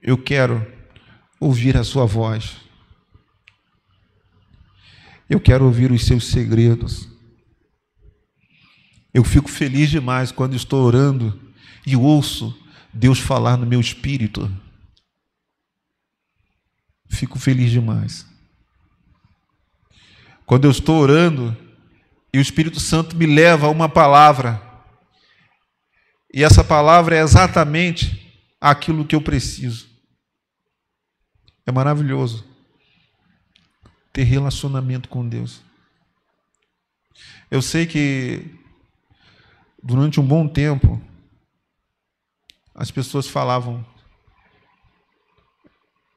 Eu 0.00 0.16
quero 0.16 0.66
ouvir 1.38 1.76
a 1.76 1.84
Sua 1.84 2.06
voz. 2.06 2.67
Eu 5.28 5.38
quero 5.38 5.66
ouvir 5.66 5.92
os 5.92 6.06
seus 6.06 6.28
segredos. 6.28 7.06
Eu 9.12 9.22
fico 9.22 9.50
feliz 9.50 9.90
demais 9.90 10.32
quando 10.32 10.56
estou 10.56 10.82
orando 10.82 11.38
e 11.86 11.94
ouço 11.94 12.56
Deus 12.94 13.18
falar 13.18 13.56
no 13.58 13.66
meu 13.66 13.80
espírito. 13.80 14.50
Fico 17.10 17.38
feliz 17.38 17.70
demais. 17.70 18.26
Quando 20.46 20.64
eu 20.64 20.70
estou 20.70 20.98
orando 20.98 21.54
e 22.32 22.38
o 22.38 22.40
Espírito 22.40 22.80
Santo 22.80 23.14
me 23.14 23.26
leva 23.26 23.66
a 23.66 23.70
uma 23.70 23.88
palavra, 23.88 24.62
e 26.32 26.42
essa 26.42 26.64
palavra 26.64 27.16
é 27.16 27.20
exatamente 27.20 28.42
aquilo 28.58 29.04
que 29.04 29.14
eu 29.14 29.20
preciso. 29.20 29.88
É 31.66 31.72
maravilhoso 31.72 32.47
ter 34.18 34.24
relacionamento 34.24 35.08
com 35.08 35.28
Deus. 35.28 35.62
Eu 37.48 37.62
sei 37.62 37.86
que 37.86 38.52
durante 39.80 40.18
um 40.18 40.26
bom 40.26 40.48
tempo 40.48 41.00
as 42.74 42.90
pessoas 42.90 43.28
falavam: 43.28 43.86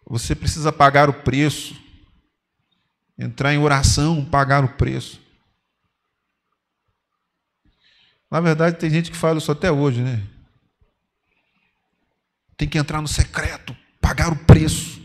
você 0.04 0.34
precisa 0.34 0.72
pagar 0.72 1.12
o 1.12 1.22
preço, 1.22 1.80
entrar 3.20 3.54
em 3.54 3.60
oração, 3.60 4.26
pagar 4.26 4.66
o 4.66 4.70
preço. 4.70 5.22
Na 8.32 8.40
verdade, 8.40 8.80
tem 8.80 8.90
gente 8.90 9.12
que 9.12 9.18
fala 9.18 9.38
isso 9.38 9.52
até 9.52 9.72
hoje, 9.72 10.02
né? 10.02 10.28
Tem 12.58 12.68
que 12.68 12.80
entrar 12.80 13.00
no 13.00 13.08
secreto, 13.08 13.78
pagar 14.02 14.34
o 14.34 14.46
preço. 14.46 15.01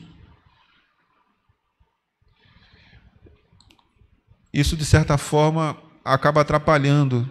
Isso, 4.56 4.74
de 4.74 4.86
certa 4.86 5.18
forma, 5.18 5.76
acaba 6.02 6.40
atrapalhando 6.40 7.28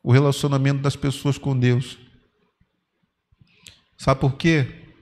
o 0.00 0.12
relacionamento 0.12 0.80
das 0.80 0.94
pessoas 0.94 1.36
com 1.36 1.58
Deus. 1.58 1.98
Sabe 3.98 4.20
por 4.20 4.36
quê? 4.36 4.92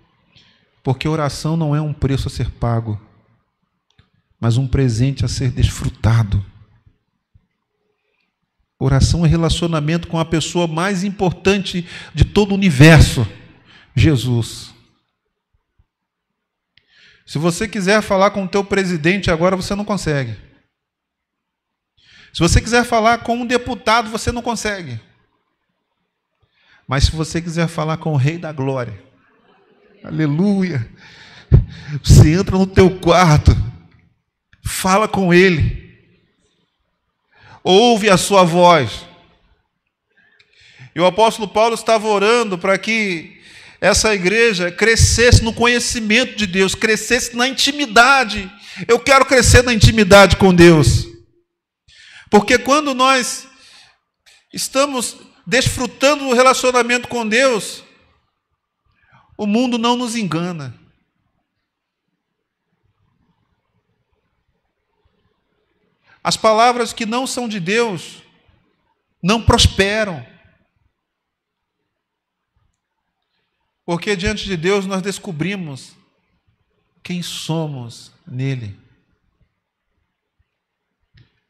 Porque 0.83 1.07
oração 1.07 1.55
não 1.55 1.77
é 1.77 1.83
um 1.83 1.93
preço 1.93 2.29
a 2.29 2.31
ser 2.31 2.51
pago. 2.53 2.99
mas 4.41 4.57
um 4.57 4.67
presente 4.67 5.23
a 5.23 5.29
ser 5.29 5.51
desfrutado. 5.51 6.43
Oração 8.79 9.27
é 9.27 9.29
relacionamento 9.29 10.09
com 10.09 10.19
a 10.19 10.25
pessoa 10.25 10.67
mais 10.67 11.05
importante 11.05 11.87
de 12.15 12.25
todo 12.25 12.53
o 12.53 12.55
universo, 12.55 13.29
Jesus. 13.95 14.75
Se 17.27 17.37
você 17.37 17.69
quiser 17.69 18.01
falar 18.01 18.31
com 18.31 18.45
o 18.45 18.49
teu 18.49 18.65
presidente 18.65 19.31
agora, 19.31 19.55
você 19.55 19.75
não 19.75 19.85
consegue. 19.85 20.50
Se 22.33 22.41
você 22.41 22.61
quiser 22.61 22.85
falar 22.85 23.19
com 23.19 23.37
um 23.37 23.47
deputado, 23.47 24.11
você 24.11 24.31
não 24.31 24.43
consegue. 24.43 25.01
Mas 26.87 27.05
se 27.05 27.13
você 27.13 27.41
quiser 27.41 27.69
falar 27.69 27.97
com 27.99 28.13
o 28.13 28.17
Rei 28.17 28.39
da 28.39 28.53
Glória, 28.53 29.01
aleluia, 30.05 30.89
você 32.03 32.33
entra 32.33 32.57
no 32.57 32.67
teu 32.67 32.99
quarto, 32.99 33.57
fala 34.65 35.07
com 35.07 35.33
Ele, 35.33 35.97
ouve 37.63 38.09
a 38.09 38.17
sua 38.17 38.45
voz. 38.45 39.07
E 40.95 41.01
o 41.01 41.07
apóstolo 41.07 41.49
Paulo 41.49 41.75
estava 41.75 42.07
orando 42.09 42.59
para 42.59 42.77
que 42.77 43.41
essa 43.81 44.15
igreja 44.15 44.71
crescesse 44.71 45.43
no 45.43 45.53
conhecimento 45.53 46.37
de 46.37 46.47
Deus, 46.47 46.75
crescesse 46.75 47.37
na 47.37 47.49
intimidade. 47.49 48.51
Eu 48.87 48.99
quero 48.99 49.25
crescer 49.25 49.63
na 49.63 49.73
intimidade 49.73 50.37
com 50.37 50.55
Deus. 50.55 51.10
Porque 52.31 52.57
quando 52.59 52.95
nós 52.95 53.49
estamos 54.53 55.17
desfrutando 55.45 56.25
do 56.25 56.33
relacionamento 56.33 57.09
com 57.09 57.29
Deus, 57.29 57.83
o 59.37 59.47
mundo 59.47 59.77
não 59.77 59.97
nos 59.97 60.15
engana. 60.15 60.79
As 66.23 66.37
palavras 66.37 66.93
que 66.93 67.05
não 67.05 67.27
são 67.27 67.49
de 67.49 67.59
Deus 67.59 68.23
não 69.23 69.43
prosperam. 69.43 70.25
Porque 73.85 74.15
diante 74.15 74.45
de 74.45 74.57
Deus 74.57 74.87
nós 74.87 75.03
descobrimos 75.03 75.97
quem 77.03 77.23
somos 77.23 78.13
nele. 78.25 78.80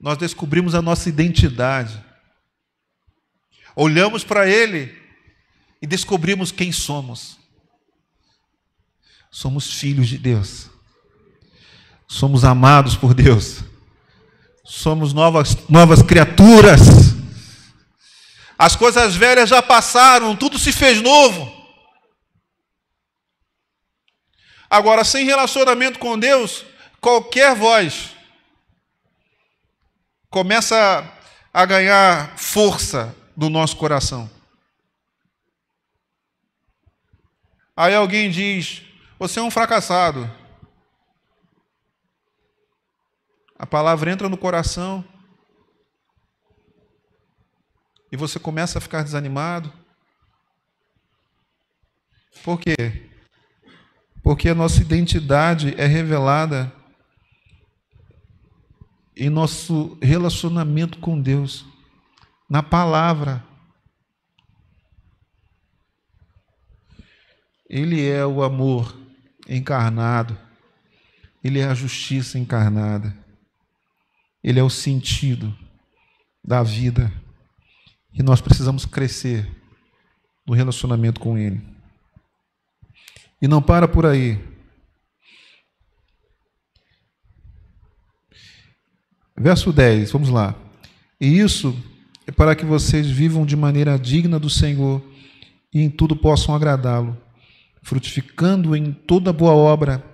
Nós 0.01 0.17
descobrimos 0.17 0.75
a 0.75 0.81
nossa 0.81 1.09
identidade. 1.09 2.03
Olhamos 3.77 4.25
para 4.25 4.49
Ele 4.49 4.97
e 5.81 5.87
descobrimos 5.87 6.51
quem 6.51 6.73
somos. 6.73 7.39
Somos 9.31 9.75
filhos 9.75 10.09
de 10.09 10.19
Deus. 10.19 10.71
Somos 12.09 12.45
amados 12.45 12.97
por 12.97 13.15
Deus 13.15 13.63
somos 14.71 15.13
novas, 15.13 15.57
novas 15.69 16.01
criaturas. 16.01 16.81
As 18.57 18.77
coisas 18.77 19.17
velhas 19.17 19.49
já 19.49 19.61
passaram, 19.61 20.37
tudo 20.37 20.59
se 20.59 20.71
fez 20.71 21.03
novo. 21.03 21.59
Agora, 24.69 25.03
sem 25.03 25.25
relacionamento 25.25 25.99
com 25.99 26.17
Deus, 26.17 26.65
qualquer 27.01 27.57
voz 27.57 28.11
começa 30.31 31.12
a 31.53 31.66
ganhar 31.66 32.38
força 32.38 33.14
do 33.37 33.51
nosso 33.51 33.77
coração. 33.77 34.31
Aí 37.77 37.95
alguém 37.95 38.31
diz: 38.31 38.83
Você 39.19 39.40
é 39.40 39.43
um 39.43 39.51
fracassado. 39.51 40.31
A 43.59 43.66
palavra 43.66 44.11
entra 44.11 44.29
no 44.29 44.38
coração 44.38 45.05
e 48.11 48.16
você 48.16 48.38
começa 48.38 48.79
a 48.79 48.81
ficar 48.81 49.03
desanimado. 49.03 49.71
Por 52.43 52.59
quê? 52.59 53.11
Porque 54.23 54.49
a 54.49 54.55
nossa 54.55 54.81
identidade 54.81 55.75
é 55.79 55.87
revelada 55.87 56.73
em 59.21 59.29
nosso 59.29 59.99
relacionamento 60.01 60.99
com 60.99 61.21
Deus, 61.21 61.67
na 62.49 62.63
palavra. 62.63 63.45
Ele 67.69 68.05
é 68.05 68.27
o 68.27 68.43
amor 68.43 68.99
encarnado, 69.49 70.37
ele 71.45 71.61
é 71.61 71.67
a 71.67 71.75
justiça 71.75 72.39
encarnada. 72.39 73.17
Ele 74.43 74.59
é 74.59 74.63
o 74.63 74.71
sentido 74.71 75.55
da 76.43 76.63
vida. 76.63 77.13
E 78.13 78.23
nós 78.23 78.41
precisamos 78.41 78.87
crescer 78.87 79.49
no 80.47 80.55
relacionamento 80.55 81.21
com 81.21 81.37
Ele. 81.37 81.63
E 83.41 83.47
não 83.47 83.63
para 83.63 83.87
por 83.87 84.07
aí. 84.07 84.43
Verso 89.42 89.72
10, 89.72 90.12
vamos 90.12 90.29
lá. 90.29 90.55
E 91.18 91.38
isso 91.38 91.74
é 92.26 92.31
para 92.31 92.55
que 92.55 92.62
vocês 92.62 93.07
vivam 93.07 93.46
de 93.46 93.57
maneira 93.57 93.98
digna 93.98 94.38
do 94.38 94.50
Senhor 94.50 95.03
e 95.72 95.81
em 95.81 95.88
tudo 95.88 96.14
possam 96.14 96.55
agradá-lo, 96.55 97.16
frutificando 97.83 98.76
em 98.76 98.92
toda 98.92 99.33
boa 99.33 99.53
obra, 99.53 100.05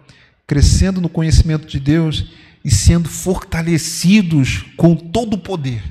crescendo 0.46 1.00
no 1.00 1.08
conhecimento 1.08 1.66
de 1.66 1.80
Deus 1.80 2.26
e 2.64 2.70
sendo 2.70 3.08
fortalecidos 3.08 4.62
com 4.76 4.94
todo 4.94 5.34
o 5.34 5.38
poder. 5.38 5.82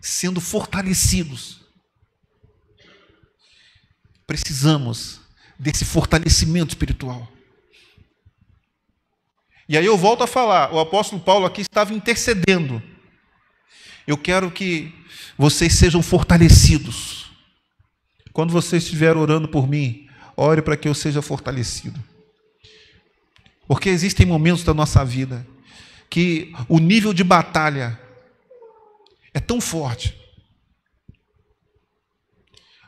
Sendo 0.00 0.40
fortalecidos. 0.40 1.62
Precisamos 4.24 5.20
desse 5.58 5.84
fortalecimento 5.84 6.74
espiritual. 6.74 7.33
E 9.68 9.78
aí 9.78 9.86
eu 9.86 9.96
volto 9.96 10.22
a 10.22 10.26
falar, 10.26 10.72
o 10.72 10.78
apóstolo 10.78 11.20
Paulo 11.22 11.46
aqui 11.46 11.62
estava 11.62 11.94
intercedendo. 11.94 12.82
Eu 14.06 14.18
quero 14.18 14.50
que 14.50 14.92
vocês 15.38 15.72
sejam 15.74 16.02
fortalecidos. 16.02 17.30
Quando 18.32 18.52
você 18.52 18.76
estiver 18.76 19.16
orando 19.16 19.48
por 19.48 19.66
mim, 19.66 20.08
ore 20.36 20.60
para 20.60 20.76
que 20.76 20.88
eu 20.88 20.94
seja 20.94 21.22
fortalecido. 21.22 22.02
Porque 23.66 23.88
existem 23.88 24.26
momentos 24.26 24.64
da 24.64 24.74
nossa 24.74 25.04
vida 25.04 25.46
que 26.10 26.52
o 26.68 26.78
nível 26.78 27.14
de 27.14 27.24
batalha 27.24 27.98
é 29.32 29.40
tão 29.40 29.60
forte. 29.60 30.14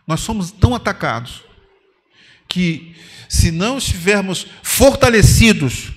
Nós 0.06 0.20
somos 0.20 0.52
tão 0.52 0.74
atacados 0.74 1.42
que, 2.46 2.94
se 3.28 3.50
não 3.50 3.78
estivermos 3.78 4.46
fortalecidos 4.62 5.95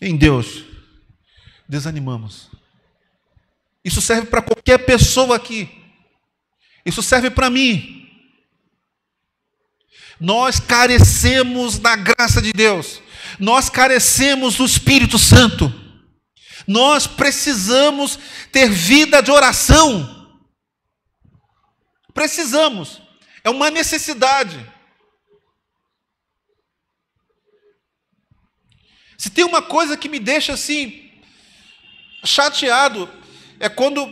em 0.00 0.16
Deus, 0.16 0.64
desanimamos. 1.68 2.50
Isso 3.84 4.00
serve 4.00 4.26
para 4.26 4.42
qualquer 4.42 4.78
pessoa 4.78 5.36
aqui. 5.36 5.68
Isso 6.84 7.02
serve 7.02 7.30
para 7.30 7.50
mim. 7.50 8.08
Nós 10.20 10.58
carecemos 10.58 11.78
da 11.78 11.96
graça 11.96 12.42
de 12.42 12.52
Deus 12.52 13.00
nós 13.38 13.68
carecemos 13.68 14.56
do 14.56 14.64
Espírito 14.64 15.18
Santo. 15.18 15.72
Nós 16.66 17.06
precisamos 17.06 18.18
ter 18.52 18.68
vida 18.68 19.22
de 19.22 19.30
oração. 19.30 20.28
Precisamos. 22.12 23.00
É 23.42 23.50
uma 23.50 23.70
necessidade. 23.70 24.58
Se 29.18 29.28
tem 29.28 29.44
uma 29.44 29.60
coisa 29.60 29.96
que 29.96 30.08
me 30.08 30.20
deixa 30.20 30.52
assim 30.52 31.10
chateado 32.24 33.10
é 33.58 33.68
quando 33.68 34.08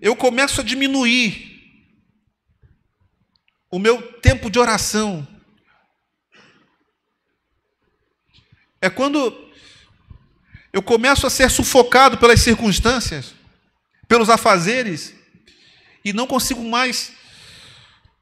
eu 0.00 0.16
começo 0.16 0.60
a 0.60 0.64
diminuir 0.64 1.52
o 3.70 3.78
meu 3.78 4.02
tempo 4.20 4.50
de 4.50 4.58
oração. 4.58 5.26
É 8.80 8.90
quando 8.90 9.50
eu 10.72 10.82
começo 10.82 11.26
a 11.26 11.30
ser 11.30 11.48
sufocado 11.48 12.18
pelas 12.18 12.40
circunstâncias, 12.40 13.34
pelos 14.08 14.28
afazeres, 14.28 15.14
e 16.04 16.12
não 16.12 16.26
consigo 16.26 16.62
mais 16.64 17.12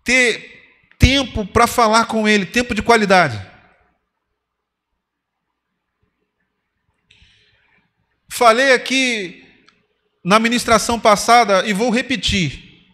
ter 0.04 0.84
tempo 0.98 1.46
para 1.46 1.66
falar 1.66 2.04
com 2.04 2.28
Ele, 2.28 2.44
tempo 2.44 2.74
de 2.74 2.82
qualidade. 2.82 3.49
Falei 8.32 8.72
aqui 8.72 9.44
na 10.24 10.38
ministração 10.38 11.00
passada 11.00 11.66
e 11.66 11.72
vou 11.72 11.90
repetir. 11.90 12.86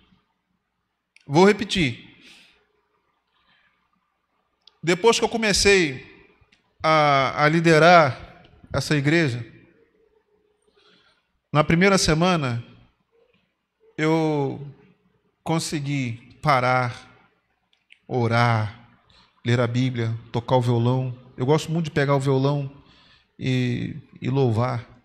Vou 1.27 1.45
repetir. 1.45 2.05
Depois 4.83 5.19
que 5.19 5.25
eu 5.25 5.29
comecei 5.29 6.07
a, 6.83 7.45
a 7.45 7.49
liderar 7.49 8.45
essa 8.73 8.97
igreja, 8.97 9.45
na 11.53 11.65
primeira 11.65 11.99
semana, 11.99 12.65
eu 13.99 14.67
consegui 15.43 16.39
parar, 16.43 16.95
orar, 18.07 18.89
ler 19.45 19.61
a 19.61 19.67
Bíblia, 19.67 20.17
tocar 20.33 20.57
o 20.57 20.63
violão. 20.63 21.17
Eu 21.37 21.45
gosto 21.45 21.71
muito 21.71 21.87
de 21.87 21.91
pegar 21.91 22.15
o 22.15 22.21
violão 22.21 22.71
e, 23.39 23.97
e 24.21 24.31
louvar. 24.31 24.96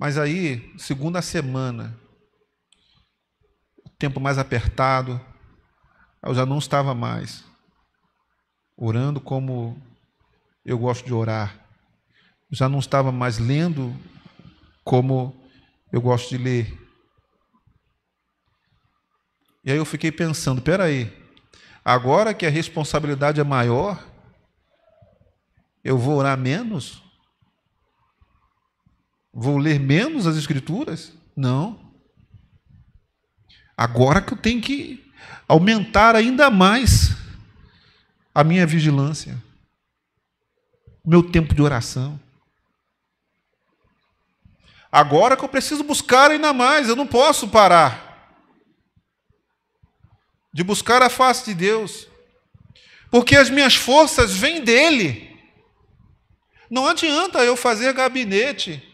Mas 0.00 0.16
aí, 0.16 0.74
segunda 0.78 1.20
semana, 1.20 1.94
tempo 3.98 4.18
mais 4.18 4.38
apertado, 4.38 5.20
eu 6.22 6.34
já 6.34 6.46
não 6.46 6.56
estava 6.56 6.94
mais 6.94 7.44
orando 8.78 9.20
como 9.20 9.78
eu 10.64 10.78
gosto 10.78 11.04
de 11.04 11.12
orar. 11.12 11.54
Já 12.50 12.66
não 12.66 12.78
estava 12.78 13.12
mais 13.12 13.36
lendo 13.36 13.94
como 14.82 15.38
eu 15.92 16.00
gosto 16.00 16.30
de 16.30 16.38
ler. 16.38 16.78
E 19.62 19.70
aí 19.70 19.76
eu 19.76 19.84
fiquei 19.84 20.10
pensando, 20.10 20.62
peraí, 20.62 21.12
agora 21.84 22.32
que 22.32 22.46
a 22.46 22.50
responsabilidade 22.50 23.38
é 23.38 23.44
maior, 23.44 24.02
eu 25.84 25.98
vou 25.98 26.16
orar 26.16 26.38
menos? 26.38 27.09
Vou 29.32 29.58
ler 29.58 29.78
menos 29.78 30.26
as 30.26 30.36
escrituras? 30.36 31.12
Não. 31.36 31.78
Agora 33.76 34.20
que 34.20 34.34
eu 34.34 34.38
tenho 34.38 34.60
que 34.60 35.10
aumentar 35.48 36.14
ainda 36.14 36.50
mais 36.50 37.16
a 38.34 38.44
minha 38.44 38.66
vigilância, 38.66 39.36
meu 41.04 41.22
tempo 41.22 41.54
de 41.54 41.62
oração. 41.62 42.20
Agora 44.92 45.36
que 45.36 45.44
eu 45.44 45.48
preciso 45.48 45.84
buscar 45.84 46.30
ainda 46.30 46.52
mais, 46.52 46.88
eu 46.88 46.96
não 46.96 47.06
posso 47.06 47.48
parar 47.48 48.10
de 50.52 50.64
buscar 50.64 51.00
a 51.00 51.08
face 51.08 51.44
de 51.46 51.54
Deus, 51.54 52.08
porque 53.10 53.36
as 53.36 53.48
minhas 53.48 53.76
forças 53.76 54.36
vêm 54.36 54.62
dele. 54.62 55.30
Não 56.68 56.86
adianta 56.86 57.38
eu 57.44 57.56
fazer 57.56 57.92
gabinete, 57.92 58.89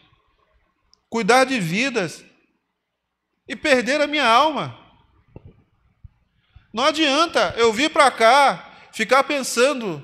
cuidar 1.09 1.45
de 1.45 1.59
vidas 1.59 2.23
e 3.47 3.55
perder 3.55 4.01
a 4.01 4.07
minha 4.07 4.27
alma. 4.27 4.77
Não 6.73 6.83
adianta 6.83 7.53
eu 7.57 7.71
vir 7.73 7.89
para 7.89 8.11
cá, 8.11 8.89
ficar 8.91 9.23
pensando 9.23 10.03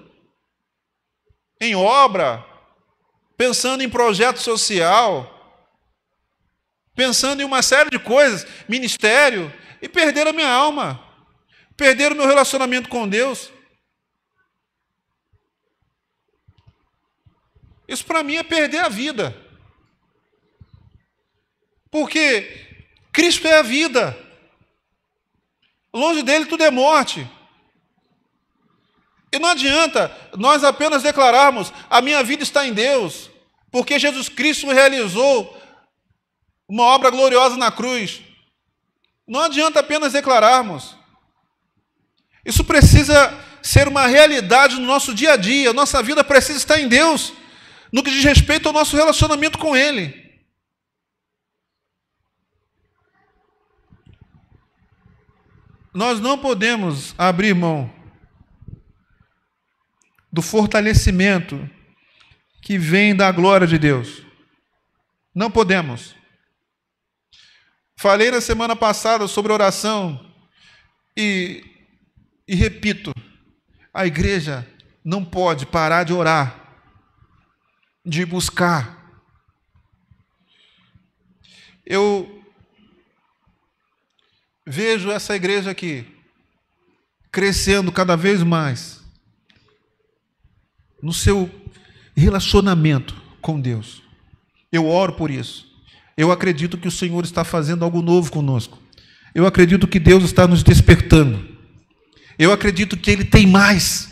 em 1.60 1.76
obra, 1.76 2.44
pensando 3.38 3.84
em 3.84 3.89
projeto 3.89 4.39
social, 4.39 5.30
pensando 6.96 7.42
em 7.42 7.46
uma 7.46 7.62
série 7.62 7.89
de 7.89 8.00
coisas, 8.00 8.46
ministério, 8.68 9.54
e 9.82 9.89
perder 9.89 10.28
a 10.28 10.34
minha 10.34 10.50
alma, 10.50 11.04
perder 11.76 12.12
o 12.12 12.16
meu 12.16 12.26
relacionamento 12.26 12.88
com 12.88 13.08
Deus. 13.08 13.52
Isso 17.88 18.06
para 18.06 18.24
mim 18.24 18.38
é 18.38 18.44
perder 18.44 18.80
a 18.80 18.89
vida. 18.89 19.42
Porque 21.93 22.49
Cristo 23.12 23.47
é 23.47 23.60
a 23.60 23.62
vida. 23.62 24.17
Longe 25.93 26.23
dele 26.23 26.47
tudo 26.47 26.63
é 26.63 26.71
morte. 26.71 27.29
E 29.32 29.38
não 29.38 29.49
adianta 29.49 30.12
nós 30.36 30.63
apenas 30.63 31.03
declararmos: 31.03 31.71
a 31.88 32.01
minha 32.01 32.23
vida 32.23 32.41
está 32.41 32.65
em 32.65 32.73
Deus, 32.73 33.29
porque 33.71 33.99
Jesus 33.99 34.27
Cristo 34.27 34.71
realizou 34.71 35.56
uma 36.67 36.84
obra 36.86 37.12
gloriosa 37.12 37.58
na 37.58 37.71
cruz. 37.71 38.21
Não 39.27 39.41
adianta 39.41 39.79
apenas 39.79 40.13
declararmos. 40.13 40.97
Isso 42.43 42.63
precisa 42.63 43.39
ser 43.62 43.88
uma 43.88 44.08
realidade 44.08 44.77
no 44.77 44.88
nosso 44.88 45.13
dia 45.13 45.34
a 45.34 45.38
dia. 45.38 45.71
Nossa 45.73 46.01
vida 46.01 46.23
precisa 46.23 46.58
estar 46.58 46.79
em 46.79 46.88
Deus, 46.88 47.34
no 47.91 48.01
que 48.01 48.10
diz 48.10 48.23
respeito 48.23 48.67
ao 48.67 48.73
nosso 48.73 48.97
relacionamento 48.97 49.60
com 49.60 49.77
Ele. 49.77 50.22
Nós 55.93 56.19
não 56.19 56.38
podemos 56.38 57.13
abrir 57.17 57.53
mão 57.53 57.93
do 60.32 60.41
fortalecimento 60.41 61.69
que 62.60 62.79
vem 62.79 63.15
da 63.15 63.32
glória 63.32 63.67
de 63.67 63.77
Deus. 63.77 64.23
Não 65.36 65.51
podemos. 65.51 66.15
Falei 67.95 68.32
na 68.32 68.41
semana 68.41 68.75
passada 68.75 69.27
sobre 69.27 69.53
oração 69.53 70.34
e, 71.15 71.63
e 72.47 72.56
repito: 72.56 73.13
a 73.93 74.08
igreja 74.08 74.67
não 75.06 75.23
pode 75.23 75.67
parar 75.67 76.03
de 76.03 76.13
orar, 76.13 76.60
de 78.03 78.25
buscar. 78.25 78.99
Eu 81.86 82.42
vejo 84.65 85.12
essa 85.12 85.36
igreja 85.36 85.71
aqui 85.71 86.06
crescendo 87.32 87.91
cada 87.91 88.15
vez 88.15 88.43
mais 88.43 89.02
no 91.02 91.12
seu 91.12 91.49
relacionamento 92.15 93.19
com 93.41 93.60
Deus. 93.60 94.04
Eu 94.71 94.88
oro 94.88 95.13
por 95.13 95.32
isso. 95.32 95.67
Eu 96.15 96.32
acredito 96.32 96.78
que 96.78 96.88
o 96.88 96.91
Senhor 96.91 97.23
está 97.23 97.43
fazendo 97.43 97.84
algo 97.84 98.02
novo 98.02 98.32
conosco. 98.32 98.80
Eu 99.34 99.47
acredito 99.47 99.88
que 99.88 99.99
Deus 99.99 100.23
está 100.23 100.47
nos 100.47 100.62
despertando. 100.62 101.58
Eu 102.38 102.52
acredito 102.52 102.95
que 102.95 103.10
Ele 103.10 103.26
tem 103.26 103.47
mais. 103.47 104.10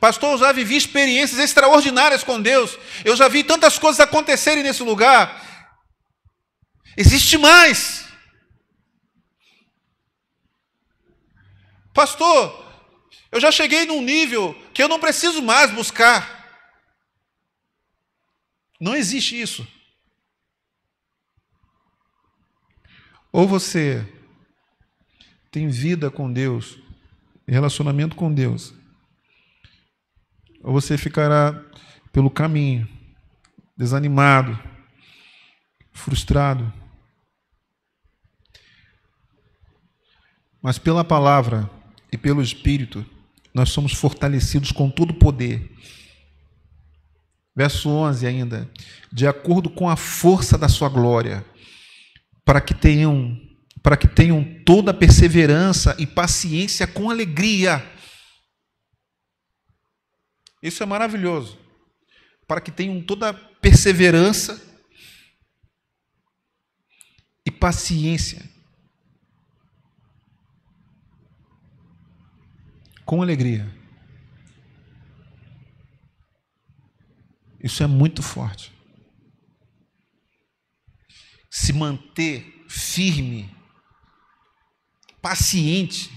Pastor, 0.00 0.32
eu 0.32 0.38
já 0.38 0.52
vivi 0.52 0.76
experiências 0.76 1.38
extraordinárias 1.38 2.24
com 2.24 2.40
Deus. 2.40 2.78
Eu 3.04 3.14
já 3.16 3.28
vi 3.28 3.44
tantas 3.44 3.78
coisas 3.78 4.00
acontecerem 4.00 4.62
nesse 4.62 4.82
lugar. 4.82 5.42
Existe 6.96 7.36
mais. 7.36 8.05
Pastor, 11.96 12.62
eu 13.32 13.40
já 13.40 13.50
cheguei 13.50 13.86
num 13.86 14.02
nível 14.02 14.52
que 14.74 14.82
eu 14.82 14.88
não 14.88 15.00
preciso 15.00 15.40
mais 15.40 15.72
buscar. 15.72 16.44
Não 18.78 18.94
existe 18.94 19.40
isso. 19.40 19.66
Ou 23.32 23.48
você 23.48 24.06
tem 25.50 25.70
vida 25.70 26.10
com 26.10 26.30
Deus, 26.30 26.78
relacionamento 27.48 28.14
com 28.14 28.30
Deus, 28.30 28.74
ou 30.62 30.74
você 30.74 30.98
ficará 30.98 31.54
pelo 32.12 32.30
caminho, 32.30 32.86
desanimado, 33.74 34.58
frustrado. 35.94 36.70
Mas 40.60 40.78
pela 40.78 41.02
palavra 41.02 41.70
e 42.12 42.16
pelo 42.16 42.42
Espírito, 42.42 43.04
nós 43.52 43.70
somos 43.70 43.92
fortalecidos 43.92 44.70
com 44.72 44.90
todo 44.90 45.10
o 45.10 45.18
poder. 45.18 45.70
Verso 47.54 47.88
11 47.88 48.26
ainda, 48.26 48.70
de 49.10 49.26
acordo 49.26 49.70
com 49.70 49.88
a 49.88 49.96
força 49.96 50.58
da 50.58 50.68
sua 50.68 50.88
glória 50.90 51.44
para 52.44 52.60
que 52.60 52.74
tenham 52.74 53.42
para 53.82 53.96
que 53.96 54.08
tenham 54.08 54.44
toda 54.64 54.90
a 54.90 54.94
perseverança 54.94 55.94
e 55.96 56.06
paciência 56.06 56.88
com 56.88 57.08
alegria. 57.08 57.84
Isso 60.60 60.82
é 60.82 60.86
maravilhoso. 60.86 61.56
Para 62.48 62.60
que 62.60 62.72
tenham 62.72 63.00
toda 63.00 63.28
a 63.28 63.34
perseverança 63.34 64.60
e 67.46 67.50
paciência 67.50 68.55
com 73.06 73.22
alegria. 73.22 73.66
Isso 77.62 77.82
é 77.82 77.86
muito 77.86 78.22
forte 78.22 78.76
se 81.48 81.72
manter 81.72 82.64
firme, 82.68 83.50
paciente, 85.22 86.10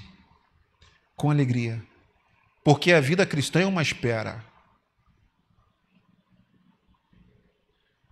com 1.15 1.31
alegria. 1.31 1.81
Porque 2.61 2.91
a 2.91 2.99
vida 2.99 3.25
cristã 3.25 3.61
é 3.61 3.65
uma 3.65 3.81
espera. 3.81 4.43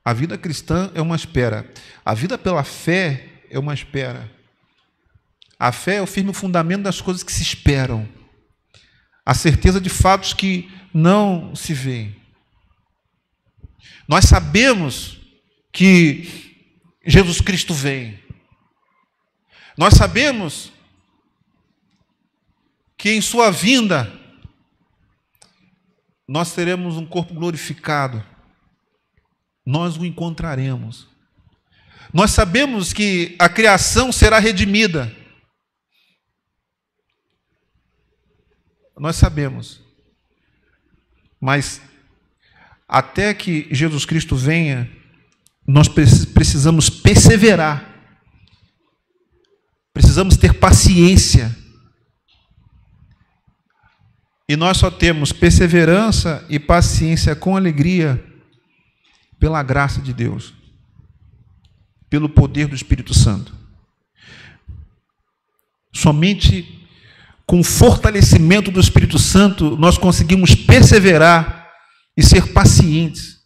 A 0.06 0.14
vida 0.14 0.38
cristã 0.38 0.90
é 0.96 1.02
uma 1.02 1.18
espera. 1.18 1.70
A 2.06 2.14
vida 2.14 2.38
pela 2.38 2.64
fé 2.64 3.44
é 3.50 3.60
uma 3.60 3.74
espera. 3.74 4.34
A 5.60 5.74
fé 5.74 5.96
é 5.96 6.02
o 6.02 6.08
firme 6.08 6.34
fundamento 6.34 6.84
das 6.84 7.02
coisas 7.02 7.24
que 7.24 7.32
se 7.34 7.44
esperam. 7.44 8.08
A 9.28 9.34
certeza 9.34 9.82
de 9.82 9.90
fatos 9.90 10.32
que 10.32 10.72
não 10.94 11.54
se 11.54 11.74
veem. 11.74 12.16
Nós 14.08 14.24
sabemos 14.24 15.20
que 15.70 16.56
Jesus 17.06 17.42
Cristo 17.42 17.74
vem. 17.74 18.24
Nós 19.78 19.96
sabemos 19.96 20.72
que 22.98 23.12
em 23.12 23.20
Sua 23.20 23.52
vinda 23.52 24.10
nós 26.26 26.54
teremos 26.54 26.96
um 26.96 27.06
corpo 27.06 27.34
glorificado, 27.34 28.24
nós 29.66 29.98
o 29.98 30.06
encontraremos. 30.06 31.06
Nós 32.14 32.32
sabemos 32.32 32.94
que 32.94 33.36
a 33.38 33.50
criação 33.50 34.10
será 34.10 34.40
redimida. 34.40 35.14
Nós 39.00 39.16
sabemos. 39.16 39.82
Mas 41.40 41.82
até 42.88 43.34
que 43.34 43.68
Jesus 43.72 44.06
Cristo 44.06 44.36
venha, 44.36 44.90
nós 45.66 45.88
precisamos 45.88 46.90
perseverar. 46.90 47.96
Precisamos 49.94 50.38
ter 50.38 50.54
paciência. 50.54 51.56
E 54.50 54.56
nós 54.56 54.78
só 54.78 54.90
temos 54.90 55.32
perseverança 55.32 56.46
e 56.50 56.58
paciência 56.58 57.36
com 57.36 57.58
alegria 57.58 58.24
pela 59.38 59.62
graça 59.62 60.02
de 60.02 60.14
Deus, 60.14 60.54
pelo 62.10 62.30
poder 62.30 62.68
do 62.68 62.76
Espírito 62.76 63.14
Santo. 63.14 63.54
Somente 65.94 66.87
com 67.48 67.62
o 67.62 67.64
fortalecimento 67.64 68.70
do 68.70 68.80
Espírito 68.80 69.18
Santo 69.18 69.78
nós 69.78 69.98
conseguimos 69.98 70.54
perseverar 70.54 71.72
e 72.16 72.22
ser 72.22 72.52
pacientes, 72.52 73.38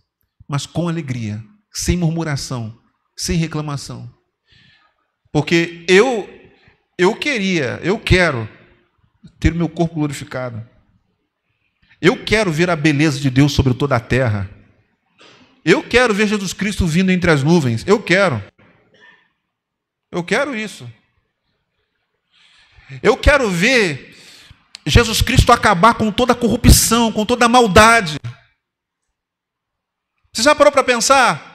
mas 0.47 0.65
com 0.65 0.89
alegria, 0.89 1.41
sem 1.71 1.95
murmuração, 1.95 2.75
sem 3.15 3.37
reclamação. 3.37 4.11
Porque 5.31 5.85
eu 5.87 6.27
eu 6.97 7.15
queria, 7.15 7.79
eu 7.83 7.97
quero 7.99 8.49
ter 9.39 9.53
meu 9.53 9.69
corpo 9.69 9.95
glorificado. 9.95 10.67
Eu 12.01 12.23
quero 12.23 12.51
ver 12.51 12.69
a 12.69 12.75
beleza 12.75 13.19
de 13.19 13.29
Deus 13.29 13.53
sobre 13.53 13.73
toda 13.73 13.95
a 13.95 13.99
terra. 13.99 14.49
Eu 15.63 15.83
quero 15.83 16.13
ver 16.13 16.27
Jesus 16.27 16.53
Cristo 16.53 16.87
vindo 16.87 17.11
entre 17.11 17.29
as 17.29 17.43
nuvens. 17.43 17.85
Eu 17.87 18.01
quero. 18.01 18.43
Eu 20.11 20.23
quero 20.23 20.55
isso. 20.55 20.89
Eu 23.01 23.15
quero 23.15 23.49
ver 23.49 24.17
Jesus 24.85 25.21
Cristo 25.21 25.51
acabar 25.51 25.93
com 25.93 26.11
toda 26.11 26.33
a 26.33 26.35
corrupção, 26.35 27.11
com 27.11 27.25
toda 27.25 27.45
a 27.45 27.49
maldade. 27.49 28.19
Você 30.33 30.43
já 30.43 30.55
parou 30.55 30.71
para 30.71 30.83
pensar? 30.83 31.49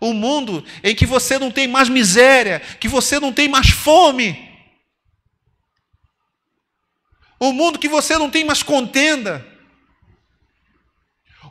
Um 0.00 0.12
mundo 0.12 0.64
em 0.82 0.94
que 0.94 1.06
você 1.06 1.38
não 1.38 1.50
tem 1.50 1.68
mais 1.68 1.88
miséria, 1.88 2.60
que 2.80 2.88
você 2.88 3.20
não 3.20 3.32
tem 3.32 3.48
mais 3.48 3.70
fome. 3.70 4.52
Um 7.40 7.52
mundo 7.52 7.78
que 7.78 7.88
você 7.88 8.16
não 8.16 8.30
tem 8.30 8.44
mais 8.44 8.62
contenda. 8.62 9.46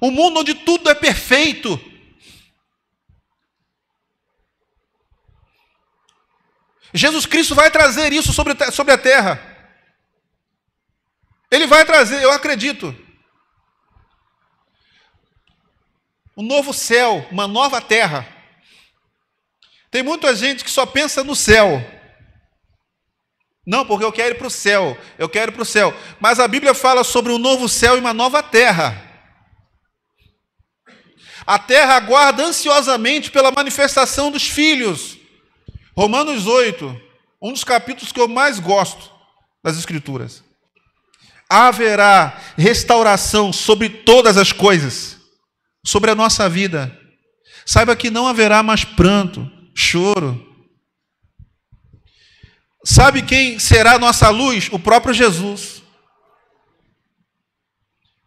Um 0.01 0.11
mundo 0.11 0.39
onde 0.39 0.53
tudo 0.53 0.89
é 0.89 0.95
perfeito. 0.95 1.79
Jesus 6.93 7.25
Cristo 7.25 7.55
vai 7.55 7.71
trazer 7.71 8.13
isso 8.13 8.31
sobre, 8.31 8.53
sobre 8.71 8.93
a 8.93 8.97
terra. 8.97 9.41
Ele 11.49 11.65
vai 11.65 11.83
trazer, 11.85 12.21
eu 12.21 12.31
acredito. 12.31 12.95
Um 16.35 16.43
novo 16.43 16.73
céu, 16.73 17.27
uma 17.31 17.47
nova 17.47 17.81
terra. 17.81 18.27
Tem 19.89 20.01
muita 20.01 20.35
gente 20.35 20.63
que 20.63 20.71
só 20.71 20.85
pensa 20.85 21.23
no 21.23 21.35
céu. 21.35 21.83
Não, 23.65 23.85
porque 23.85 24.03
eu 24.03 24.11
quero 24.11 24.35
ir 24.35 24.37
para 24.37 24.47
o 24.47 24.51
céu, 24.51 24.97
eu 25.17 25.29
quero 25.29 25.51
ir 25.51 25.53
para 25.53 25.61
o 25.61 25.65
céu. 25.65 25.95
Mas 26.19 26.39
a 26.39 26.47
Bíblia 26.47 26.73
fala 26.73 27.03
sobre 27.03 27.31
um 27.31 27.37
novo 27.37 27.69
céu 27.69 27.95
e 27.95 27.99
uma 27.99 28.13
nova 28.13 28.43
terra. 28.43 29.11
A 31.45 31.59
terra 31.59 31.95
aguarda 31.95 32.43
ansiosamente 32.43 33.31
pela 33.31 33.51
manifestação 33.51 34.31
dos 34.31 34.47
filhos. 34.47 35.17
Romanos 35.95 36.47
8, 36.47 36.99
um 37.41 37.51
dos 37.51 37.63
capítulos 37.63 38.11
que 38.11 38.19
eu 38.19 38.27
mais 38.27 38.59
gosto 38.59 39.11
das 39.63 39.77
Escrituras. 39.77 40.43
Haverá 41.49 42.39
restauração 42.57 43.53
sobre 43.53 43.89
todas 43.89 44.37
as 44.37 44.51
coisas, 44.51 45.17
sobre 45.85 46.09
a 46.09 46.15
nossa 46.15 46.49
vida. 46.49 46.99
Saiba 47.65 47.95
que 47.95 48.09
não 48.09 48.27
haverá 48.27 48.63
mais 48.63 48.83
pranto, 48.83 49.49
choro. 49.75 50.51
Sabe 52.83 53.21
quem 53.21 53.59
será 53.59 53.93
a 53.93 53.99
nossa 53.99 54.29
luz? 54.29 54.69
O 54.71 54.79
próprio 54.79 55.13
Jesus. 55.13 55.83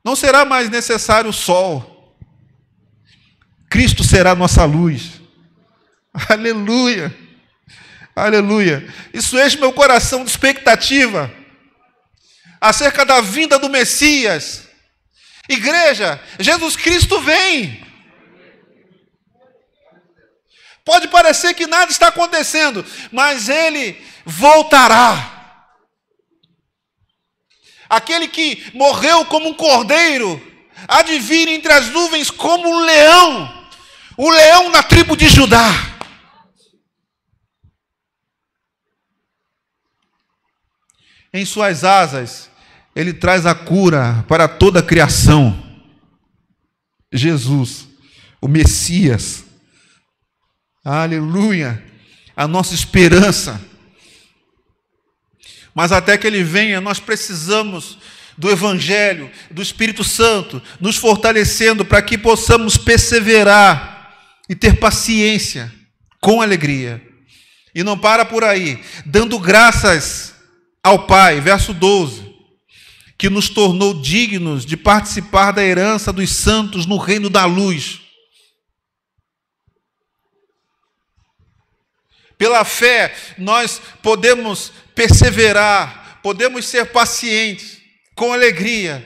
Não 0.04 0.14
será 0.14 0.44
mais 0.44 0.70
necessário 0.70 1.30
o 1.30 1.32
sol. 1.32 2.16
Cristo 3.68 4.04
será 4.04 4.34
nossa 4.36 4.64
luz. 4.64 5.20
Aleluia. 6.30 7.25
Aleluia. 8.16 8.92
Isso 9.12 9.38
enche 9.38 9.58
meu 9.58 9.72
coração 9.72 10.24
de 10.24 10.30
expectativa 10.30 11.30
acerca 12.58 13.04
da 13.04 13.20
vinda 13.20 13.58
do 13.58 13.68
Messias. 13.68 14.66
Igreja, 15.48 16.20
Jesus 16.40 16.74
Cristo 16.76 17.20
vem. 17.20 17.84
Pode 20.82 21.08
parecer 21.08 21.52
que 21.52 21.66
nada 21.66 21.92
está 21.92 22.08
acontecendo, 22.08 22.84
mas 23.12 23.50
ele 23.50 24.02
voltará. 24.24 25.34
Aquele 27.88 28.28
que 28.28 28.70
morreu 28.72 29.26
como 29.26 29.50
um 29.50 29.54
cordeiro, 29.54 30.42
há 30.88 31.02
de 31.02 31.18
vir 31.18 31.48
entre 31.48 31.72
as 31.72 31.88
nuvens 31.88 32.30
como 32.30 32.68
um 32.68 32.80
leão 32.80 33.56
o 34.16 34.30
leão 34.30 34.70
na 34.70 34.82
tribo 34.82 35.16
de 35.16 35.28
Judá. 35.28 35.95
Em 41.36 41.44
suas 41.44 41.84
asas, 41.84 42.50
ele 42.94 43.12
traz 43.12 43.44
a 43.44 43.54
cura 43.54 44.24
para 44.26 44.48
toda 44.48 44.80
a 44.80 44.82
criação. 44.82 45.62
Jesus, 47.12 47.86
o 48.40 48.48
Messias. 48.48 49.44
Aleluia. 50.82 51.84
A 52.34 52.48
nossa 52.48 52.74
esperança. 52.74 53.60
Mas 55.74 55.92
até 55.92 56.16
que 56.16 56.26
ele 56.26 56.42
venha, 56.42 56.80
nós 56.80 56.98
precisamos 56.98 57.98
do 58.38 58.50
Evangelho, 58.50 59.30
do 59.50 59.60
Espírito 59.60 60.02
Santo, 60.02 60.62
nos 60.80 60.96
fortalecendo 60.96 61.84
para 61.84 62.00
que 62.00 62.16
possamos 62.16 62.78
perseverar 62.78 64.14
e 64.48 64.54
ter 64.54 64.78
paciência 64.78 65.70
com 66.18 66.40
alegria. 66.40 67.06
E 67.74 67.84
não 67.84 67.98
para 67.98 68.24
por 68.24 68.42
aí, 68.42 68.82
dando 69.04 69.38
graças 69.38 70.35
ao 70.86 71.00
Pai, 71.00 71.40
verso 71.40 71.74
12, 71.74 72.32
que 73.18 73.28
nos 73.28 73.48
tornou 73.48 73.92
dignos 73.92 74.64
de 74.64 74.76
participar 74.76 75.50
da 75.50 75.60
herança 75.60 76.12
dos 76.12 76.30
santos 76.30 76.86
no 76.86 76.96
reino 76.96 77.28
da 77.28 77.44
luz. 77.44 78.02
Pela 82.38 82.64
fé, 82.64 83.12
nós 83.36 83.82
podemos 84.00 84.70
perseverar, 84.94 86.20
podemos 86.22 86.64
ser 86.68 86.86
pacientes, 86.92 87.78
com 88.14 88.32
alegria, 88.32 89.04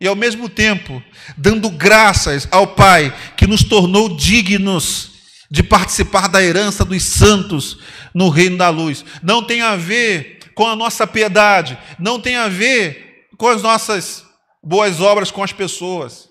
e 0.00 0.06
ao 0.06 0.16
mesmo 0.16 0.48
tempo 0.48 1.02
dando 1.36 1.68
graças 1.68 2.48
ao 2.50 2.68
Pai 2.68 3.14
que 3.36 3.46
nos 3.46 3.62
tornou 3.62 4.16
dignos 4.16 5.10
de 5.50 5.62
participar 5.62 6.28
da 6.28 6.42
herança 6.42 6.82
dos 6.82 7.02
santos 7.02 7.78
no 8.14 8.30
reino 8.30 8.56
da 8.56 8.70
luz. 8.70 9.04
Não 9.22 9.44
tem 9.44 9.60
a 9.60 9.76
ver 9.76 10.39
com 10.60 10.66
a 10.66 10.76
nossa 10.76 11.06
piedade, 11.06 11.78
não 11.98 12.20
tem 12.20 12.36
a 12.36 12.46
ver 12.46 13.30
com 13.38 13.48
as 13.48 13.62
nossas 13.62 14.26
boas 14.62 15.00
obras 15.00 15.30
com 15.30 15.42
as 15.42 15.54
pessoas. 15.54 16.28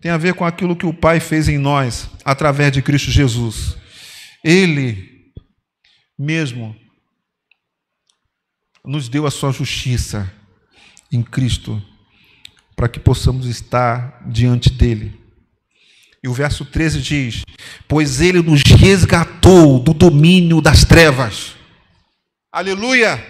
Tem 0.00 0.10
a 0.10 0.16
ver 0.16 0.32
com 0.32 0.46
aquilo 0.46 0.74
que 0.74 0.86
o 0.86 0.94
Pai 0.94 1.20
fez 1.20 1.50
em 1.50 1.58
nós 1.58 2.08
através 2.24 2.72
de 2.72 2.80
Cristo 2.80 3.10
Jesus. 3.10 3.76
Ele 4.42 5.30
mesmo 6.18 6.74
nos 8.82 9.10
deu 9.10 9.26
a 9.26 9.30
sua 9.30 9.52
justiça 9.52 10.32
em 11.12 11.22
Cristo, 11.22 11.82
para 12.74 12.88
que 12.88 12.98
possamos 12.98 13.44
estar 13.44 14.26
diante 14.26 14.70
dele. 14.70 15.20
E 16.24 16.28
o 16.28 16.32
verso 16.32 16.64
13 16.64 17.02
diz: 17.02 17.42
Pois 17.86 18.22
ele 18.22 18.40
nos 18.40 18.61
resgatou 18.82 19.78
do 19.78 19.94
domínio 19.94 20.60
das 20.60 20.84
trevas. 20.84 21.54
Aleluia! 22.50 23.24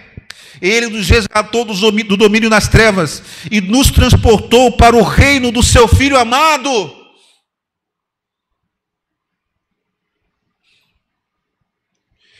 Ele 0.59 0.87
nos 0.87 1.07
resgatou 1.07 1.63
do 1.63 2.17
domínio 2.17 2.49
nas 2.49 2.67
trevas 2.67 3.21
e 3.51 3.61
nos 3.61 3.91
transportou 3.91 4.75
para 4.75 4.95
o 4.95 5.03
reino 5.03 5.51
do 5.51 5.61
seu 5.61 5.87
Filho 5.87 6.17
amado. 6.17 6.71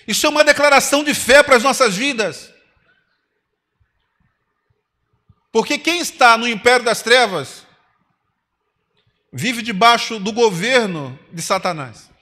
Isso 0.08 0.26
é 0.26 0.30
uma 0.30 0.44
declaração 0.44 1.04
de 1.04 1.14
fé 1.14 1.44
para 1.44 1.56
as 1.56 1.64
nossas 1.64 1.96
vidas. 1.96 2.52
Porque 5.52 5.78
quem 5.78 6.00
está 6.00 6.36
no 6.36 6.48
império 6.48 6.84
das 6.84 7.04
trevas 7.04 7.64
vive 9.32 9.62
debaixo 9.62 10.20
do 10.20 10.32
governo 10.32 11.18
de 11.32 11.44
Satanás. 11.44 12.13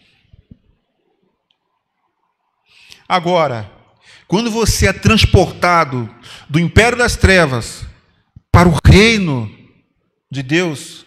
Agora, 3.12 3.70
quando 4.26 4.50
você 4.50 4.88
é 4.88 4.94
transportado 4.94 6.10
do 6.50 6.58
império 6.58 6.98
das 6.98 7.18
trevas 7.18 7.84
para 8.50 8.70
o 8.70 8.80
reino 8.86 9.52
de 10.32 10.42
Deus, 10.42 11.06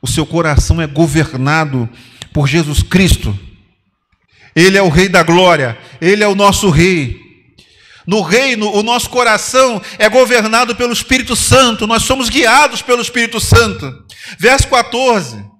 o 0.00 0.08
seu 0.08 0.24
coração 0.24 0.80
é 0.80 0.86
governado 0.86 1.86
por 2.32 2.48
Jesus 2.48 2.82
Cristo. 2.82 3.38
Ele 4.56 4.78
é 4.78 4.82
o 4.82 4.88
Rei 4.88 5.06
da 5.06 5.22
glória, 5.22 5.76
ele 6.00 6.24
é 6.24 6.26
o 6.26 6.34
nosso 6.34 6.70
Rei. 6.70 7.20
No 8.06 8.22
reino, 8.22 8.72
o 8.72 8.82
nosso 8.82 9.10
coração 9.10 9.82
é 9.98 10.08
governado 10.08 10.74
pelo 10.74 10.94
Espírito 10.94 11.36
Santo, 11.36 11.86
nós 11.86 12.04
somos 12.04 12.30
guiados 12.30 12.80
pelo 12.80 13.02
Espírito 13.02 13.38
Santo. 13.38 14.02
Verso 14.38 14.66
14. 14.66 15.51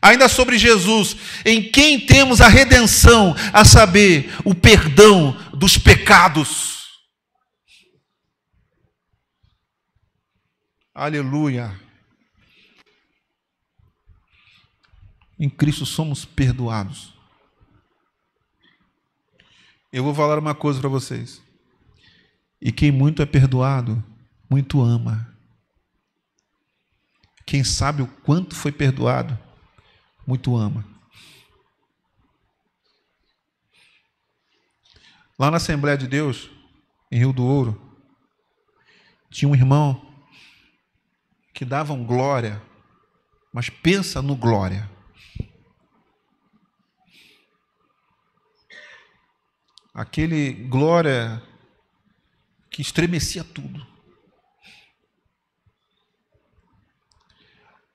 Ainda 0.00 0.28
sobre 0.28 0.58
Jesus, 0.58 1.16
em 1.44 1.70
quem 1.70 2.00
temos 2.00 2.40
a 2.40 2.48
redenção, 2.48 3.34
a 3.52 3.64
saber, 3.64 4.34
o 4.44 4.54
perdão 4.54 5.32
dos 5.54 5.78
pecados. 5.78 6.76
Aleluia. 10.94 11.78
Em 15.38 15.50
Cristo 15.50 15.84
somos 15.84 16.24
perdoados. 16.24 17.12
Eu 19.92 20.02
vou 20.02 20.14
falar 20.14 20.38
uma 20.38 20.54
coisa 20.54 20.80
para 20.80 20.88
vocês. 20.88 21.42
E 22.60 22.72
quem 22.72 22.90
muito 22.90 23.20
é 23.20 23.26
perdoado, 23.26 24.02
muito 24.48 24.80
ama. 24.80 25.34
Quem 27.44 27.62
sabe 27.62 28.02
o 28.02 28.06
quanto 28.06 28.54
foi 28.54 28.72
perdoado, 28.72 29.38
muito 30.26 30.56
ama. 30.56 30.84
Lá 35.38 35.50
na 35.50 35.58
Assembleia 35.58 35.96
de 35.96 36.08
Deus, 36.08 36.50
em 37.10 37.18
Rio 37.18 37.32
do 37.32 37.44
Ouro, 37.44 37.80
tinha 39.30 39.48
um 39.48 39.54
irmão 39.54 40.02
que 41.52 41.64
dava 41.64 41.92
um 41.92 42.04
glória, 42.04 42.62
mas 43.52 43.68
pensa 43.68 44.20
no 44.22 44.34
glória. 44.34 44.90
Aquele 49.92 50.52
glória 50.52 51.42
que 52.70 52.82
estremecia 52.82 53.44
tudo. 53.44 53.86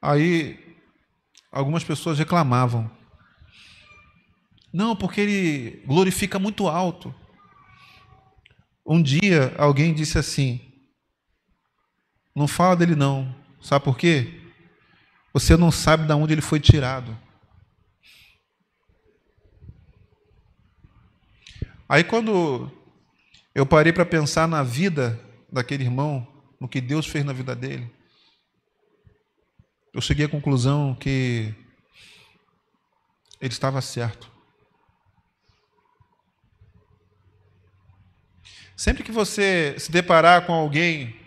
Aí 0.01 0.70
algumas 1.51 1.83
pessoas 1.83 2.17
reclamavam. 2.17 2.89
Não, 4.73 4.95
porque 4.95 5.19
ele 5.19 5.83
glorifica 5.85 6.39
muito 6.39 6.67
alto. 6.67 7.13
Um 8.85 9.01
dia 9.01 9.53
alguém 9.57 9.93
disse 9.93 10.17
assim: 10.17 10.61
Não 12.35 12.47
fala 12.47 12.75
dele 12.75 12.95
não. 12.95 13.35
Sabe 13.61 13.83
por 13.83 13.97
quê? 13.97 14.41
Você 15.33 15.55
não 15.55 15.71
sabe 15.71 16.07
de 16.07 16.13
onde 16.13 16.33
ele 16.33 16.41
foi 16.41 16.59
tirado. 16.59 17.17
Aí 21.87 22.03
quando 22.03 22.71
eu 23.53 23.65
parei 23.65 23.91
para 23.91 24.05
pensar 24.05 24.47
na 24.47 24.63
vida 24.63 25.19
daquele 25.51 25.83
irmão, 25.83 26.25
no 26.59 26.67
que 26.67 26.79
Deus 26.79 27.05
fez 27.05 27.25
na 27.25 27.33
vida 27.33 27.53
dele, 27.53 27.91
eu 29.93 30.01
cheguei 30.01 30.25
à 30.25 30.29
conclusão 30.29 30.95
que 30.95 31.53
ele 33.39 33.51
estava 33.51 33.81
certo. 33.81 34.31
Sempre 38.77 39.03
que 39.03 39.11
você 39.11 39.75
se 39.77 39.91
deparar 39.91 40.45
com 40.45 40.53
alguém 40.53 41.19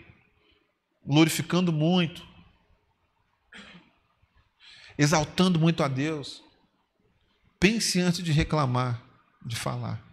glorificando 1.05 1.71
muito, 1.71 2.27
exaltando 4.97 5.59
muito 5.59 5.83
a 5.83 5.87
Deus, 5.87 6.43
pense 7.59 8.01
antes 8.01 8.23
de 8.23 8.31
reclamar, 8.31 9.01
de 9.45 9.55
falar. 9.55 10.03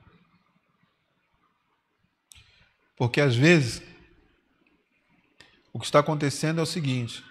Porque 2.97 3.21
às 3.21 3.35
vezes 3.35 3.83
o 5.73 5.79
que 5.81 5.87
está 5.87 6.01
acontecendo 6.01 6.61
é 6.61 6.63
o 6.63 6.67
seguinte: 6.67 7.25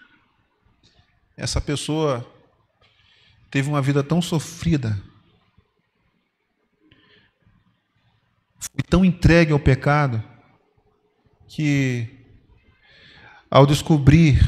essa 1.41 1.59
pessoa 1.59 2.23
teve 3.49 3.67
uma 3.67 3.81
vida 3.81 4.03
tão 4.03 4.21
sofrida, 4.21 5.01
foi 8.59 8.83
tão 8.87 9.03
entregue 9.03 9.51
ao 9.51 9.59
pecado, 9.59 10.23
que 11.47 12.23
ao 13.49 13.65
descobrir 13.65 14.39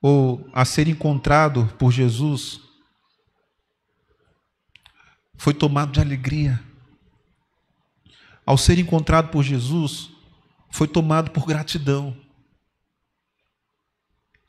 ou 0.00 0.48
a 0.52 0.64
ser 0.64 0.86
encontrado 0.86 1.66
por 1.76 1.90
Jesus, 1.90 2.60
foi 5.36 5.52
tomado 5.52 5.90
de 5.90 6.00
alegria. 6.00 6.62
Ao 8.46 8.56
ser 8.56 8.78
encontrado 8.78 9.28
por 9.30 9.42
Jesus, 9.42 10.08
foi 10.70 10.86
tomado 10.86 11.32
por 11.32 11.44
gratidão. 11.46 12.16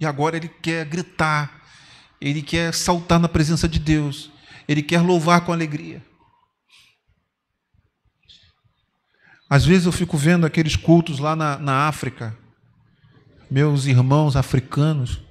E 0.02 0.06
agora 0.06 0.36
ele 0.36 0.48
quer 0.50 0.84
gritar, 0.84 1.62
ele 2.20 2.42
quer 2.42 2.74
saltar 2.74 3.20
na 3.20 3.30
presença 3.30 3.70
de 3.70 3.78
Deus, 3.78 4.32
ele 4.68 4.82
quer 4.82 5.00
louvar 5.00 5.46
com 5.46 5.54
alegria. 5.54 6.04
Às 9.48 9.64
vezes 9.64 9.86
eu 9.86 9.92
fico 9.92 10.18
vendo 10.18 10.44
aqueles 10.44 10.76
cultos 10.76 11.20
lá 11.20 11.36
na, 11.36 11.60
na 11.60 11.88
África, 11.88 12.36
meus 13.50 13.86
irmãos 13.86 14.36
africanos, 14.36 15.22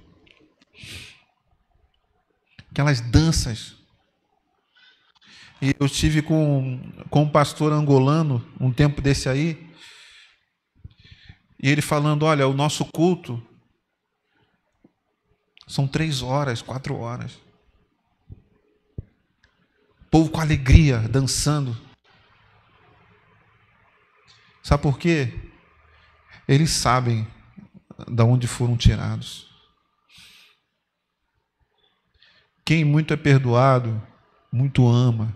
aquelas 2.70 3.00
danças. 3.00 3.74
E 5.60 5.74
eu 5.80 5.86
estive 5.86 6.22
com, 6.22 6.80
com 7.10 7.22
um 7.24 7.28
pastor 7.28 7.72
angolano 7.72 8.46
um 8.60 8.72
tempo 8.72 9.02
desse 9.02 9.28
aí, 9.28 9.68
e 11.60 11.68
ele 11.68 11.82
falando: 11.82 12.22
olha, 12.22 12.46
o 12.46 12.54
nosso 12.54 12.84
culto 12.84 13.49
são 15.70 15.86
três 15.86 16.20
horas, 16.20 16.60
quatro 16.60 16.96
horas. 16.96 17.38
Povo 20.10 20.28
com 20.28 20.40
alegria, 20.40 20.98
dançando. 20.98 21.80
Sabe 24.64 24.82
por 24.82 24.98
quê? 24.98 25.32
Eles 26.48 26.70
sabem 26.70 27.24
de 28.08 28.22
onde 28.24 28.48
foram 28.48 28.76
tirados. 28.76 29.48
Quem 32.64 32.84
muito 32.84 33.14
é 33.14 33.16
perdoado, 33.16 34.04
muito 34.52 34.88
ama. 34.88 35.32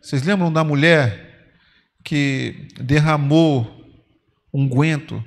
Vocês 0.00 0.22
lembram 0.22 0.52
da 0.52 0.62
mulher 0.62 1.58
que 2.04 2.68
derramou 2.76 3.84
unguento 4.52 5.24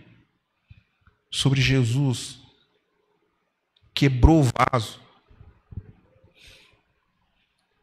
sobre 1.29 1.59
Jesus 1.59 2.46
quebrou 3.97 4.41
o 4.41 4.43
vaso. 4.43 5.01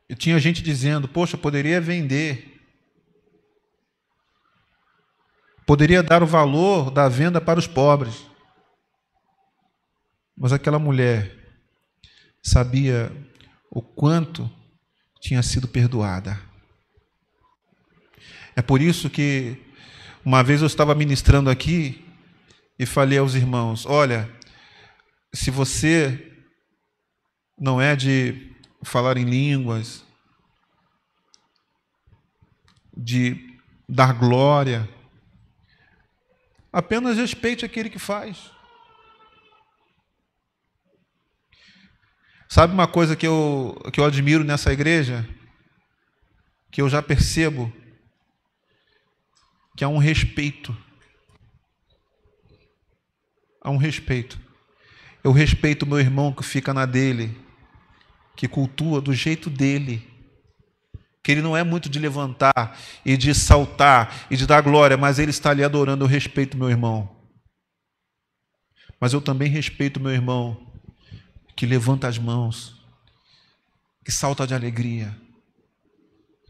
E 0.08 0.14
tinha 0.14 0.38
gente 0.38 0.62
dizendo: 0.62 1.08
Poxa, 1.08 1.36
poderia 1.36 1.80
vender. 1.80 2.52
Poderia 5.66 6.04
dar 6.04 6.22
o 6.22 6.26
valor 6.26 6.90
da 6.92 7.08
venda 7.08 7.40
para 7.40 7.58
os 7.58 7.66
pobres. 7.66 8.24
Mas 10.36 10.52
aquela 10.52 10.78
mulher 10.78 11.36
sabia 12.40 13.10
o 13.68 13.82
quanto 13.82 14.48
tinha 15.20 15.42
sido 15.42 15.66
perdoada. 15.66 16.40
É 18.54 18.62
por 18.62 18.80
isso 18.80 19.10
que 19.10 19.60
uma 20.24 20.44
vez 20.44 20.60
eu 20.60 20.66
estava 20.68 20.94
ministrando 20.94 21.50
aqui 21.50 22.06
e 22.78 22.86
falei 22.86 23.18
aos 23.18 23.34
irmãos: 23.34 23.84
Olha, 23.84 24.30
se 25.34 25.50
você 25.50 26.32
não 27.58 27.80
é 27.80 27.94
de 27.94 28.54
falar 28.82 29.16
em 29.16 29.24
línguas, 29.24 30.04
de 32.96 33.58
dar 33.88 34.12
glória, 34.14 34.88
Apenas 36.74 37.16
respeite 37.18 37.64
aquele 37.64 37.88
que 37.88 38.00
faz. 38.00 38.50
Sabe 42.48 42.74
uma 42.74 42.88
coisa 42.88 43.14
que 43.14 43.24
eu, 43.24 43.80
que 43.92 44.00
eu 44.00 44.04
admiro 44.04 44.42
nessa 44.42 44.72
igreja? 44.72 45.24
Que 46.72 46.82
eu 46.82 46.88
já 46.88 47.00
percebo 47.00 47.72
que 49.76 49.84
há 49.84 49.88
um 49.88 49.98
respeito. 49.98 50.76
Há 53.62 53.70
um 53.70 53.76
respeito. 53.76 54.36
Eu 55.24 55.32
respeito 55.32 55.86
meu 55.86 55.98
irmão 55.98 56.30
que 56.30 56.42
fica 56.42 56.74
na 56.74 56.84
dele, 56.84 57.34
que 58.36 58.46
cultua 58.46 59.00
do 59.00 59.14
jeito 59.14 59.48
dele. 59.48 60.06
Que 61.22 61.32
ele 61.32 61.40
não 61.40 61.56
é 61.56 61.64
muito 61.64 61.88
de 61.88 61.98
levantar 61.98 62.78
e 63.02 63.16
de 63.16 63.34
saltar 63.34 64.26
e 64.30 64.36
de 64.36 64.46
dar 64.46 64.60
glória, 64.60 64.98
mas 64.98 65.18
ele 65.18 65.30
está 65.30 65.48
ali 65.48 65.64
adorando. 65.64 66.04
Eu 66.04 66.08
respeito 66.08 66.58
meu 66.58 66.68
irmão. 66.68 67.16
Mas 69.00 69.14
eu 69.14 69.20
também 69.22 69.48
respeito 69.48 69.98
meu 69.98 70.12
irmão 70.12 70.70
que 71.56 71.64
levanta 71.64 72.06
as 72.06 72.18
mãos, 72.18 72.84
que 74.04 74.12
salta 74.12 74.46
de 74.46 74.54
alegria, 74.54 75.16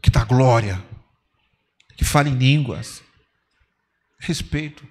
que 0.01 0.09
dá 0.09 0.25
glória, 0.25 0.83
que 1.95 2.03
fala 2.03 2.27
em 2.27 2.35
línguas. 2.35 3.01
Respeito. 4.19 4.85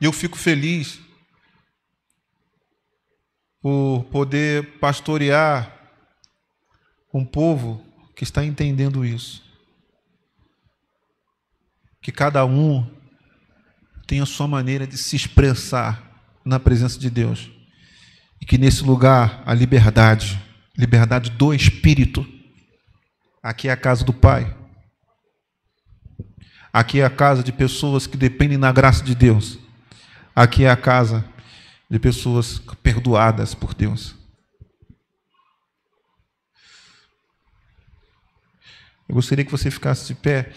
E 0.00 0.04
eu 0.04 0.12
fico 0.12 0.38
feliz 0.38 0.98
por 3.60 4.04
poder 4.10 4.78
pastorear 4.78 5.78
um 7.12 7.24
povo 7.24 7.84
que 8.16 8.24
está 8.24 8.44
entendendo 8.44 9.04
isso. 9.04 9.42
Que 12.00 12.10
cada 12.10 12.44
um 12.46 12.88
tem 14.06 14.20
a 14.20 14.26
sua 14.26 14.48
maneira 14.48 14.86
de 14.86 14.96
se 14.96 15.14
expressar 15.14 16.24
na 16.44 16.58
presença 16.58 16.98
de 16.98 17.10
Deus. 17.10 17.50
E 18.40 18.46
que 18.46 18.56
nesse 18.56 18.82
lugar 18.82 19.42
a 19.44 19.52
liberdade, 19.52 20.40
liberdade 20.76 21.30
do 21.30 21.52
Espírito. 21.52 22.26
Aqui 23.42 23.68
é 23.68 23.72
a 23.72 23.76
casa 23.76 24.02
do 24.02 24.14
Pai. 24.14 24.56
Aqui 26.72 27.00
é 27.00 27.04
a 27.04 27.10
casa 27.10 27.42
de 27.42 27.52
pessoas 27.52 28.06
que 28.06 28.16
dependem 28.16 28.58
da 28.58 28.72
graça 28.72 29.04
de 29.04 29.14
Deus. 29.14 29.58
Aqui 30.34 30.64
é 30.64 30.70
a 30.70 30.76
casa 30.76 31.24
de 31.88 31.98
pessoas 31.98 32.58
perdoadas 32.82 33.54
por 33.54 33.74
Deus. 33.74 34.14
Eu 39.08 39.14
gostaria 39.14 39.44
que 39.44 39.50
você 39.50 39.70
ficasse 39.70 40.06
de 40.06 40.14
pé. 40.14 40.52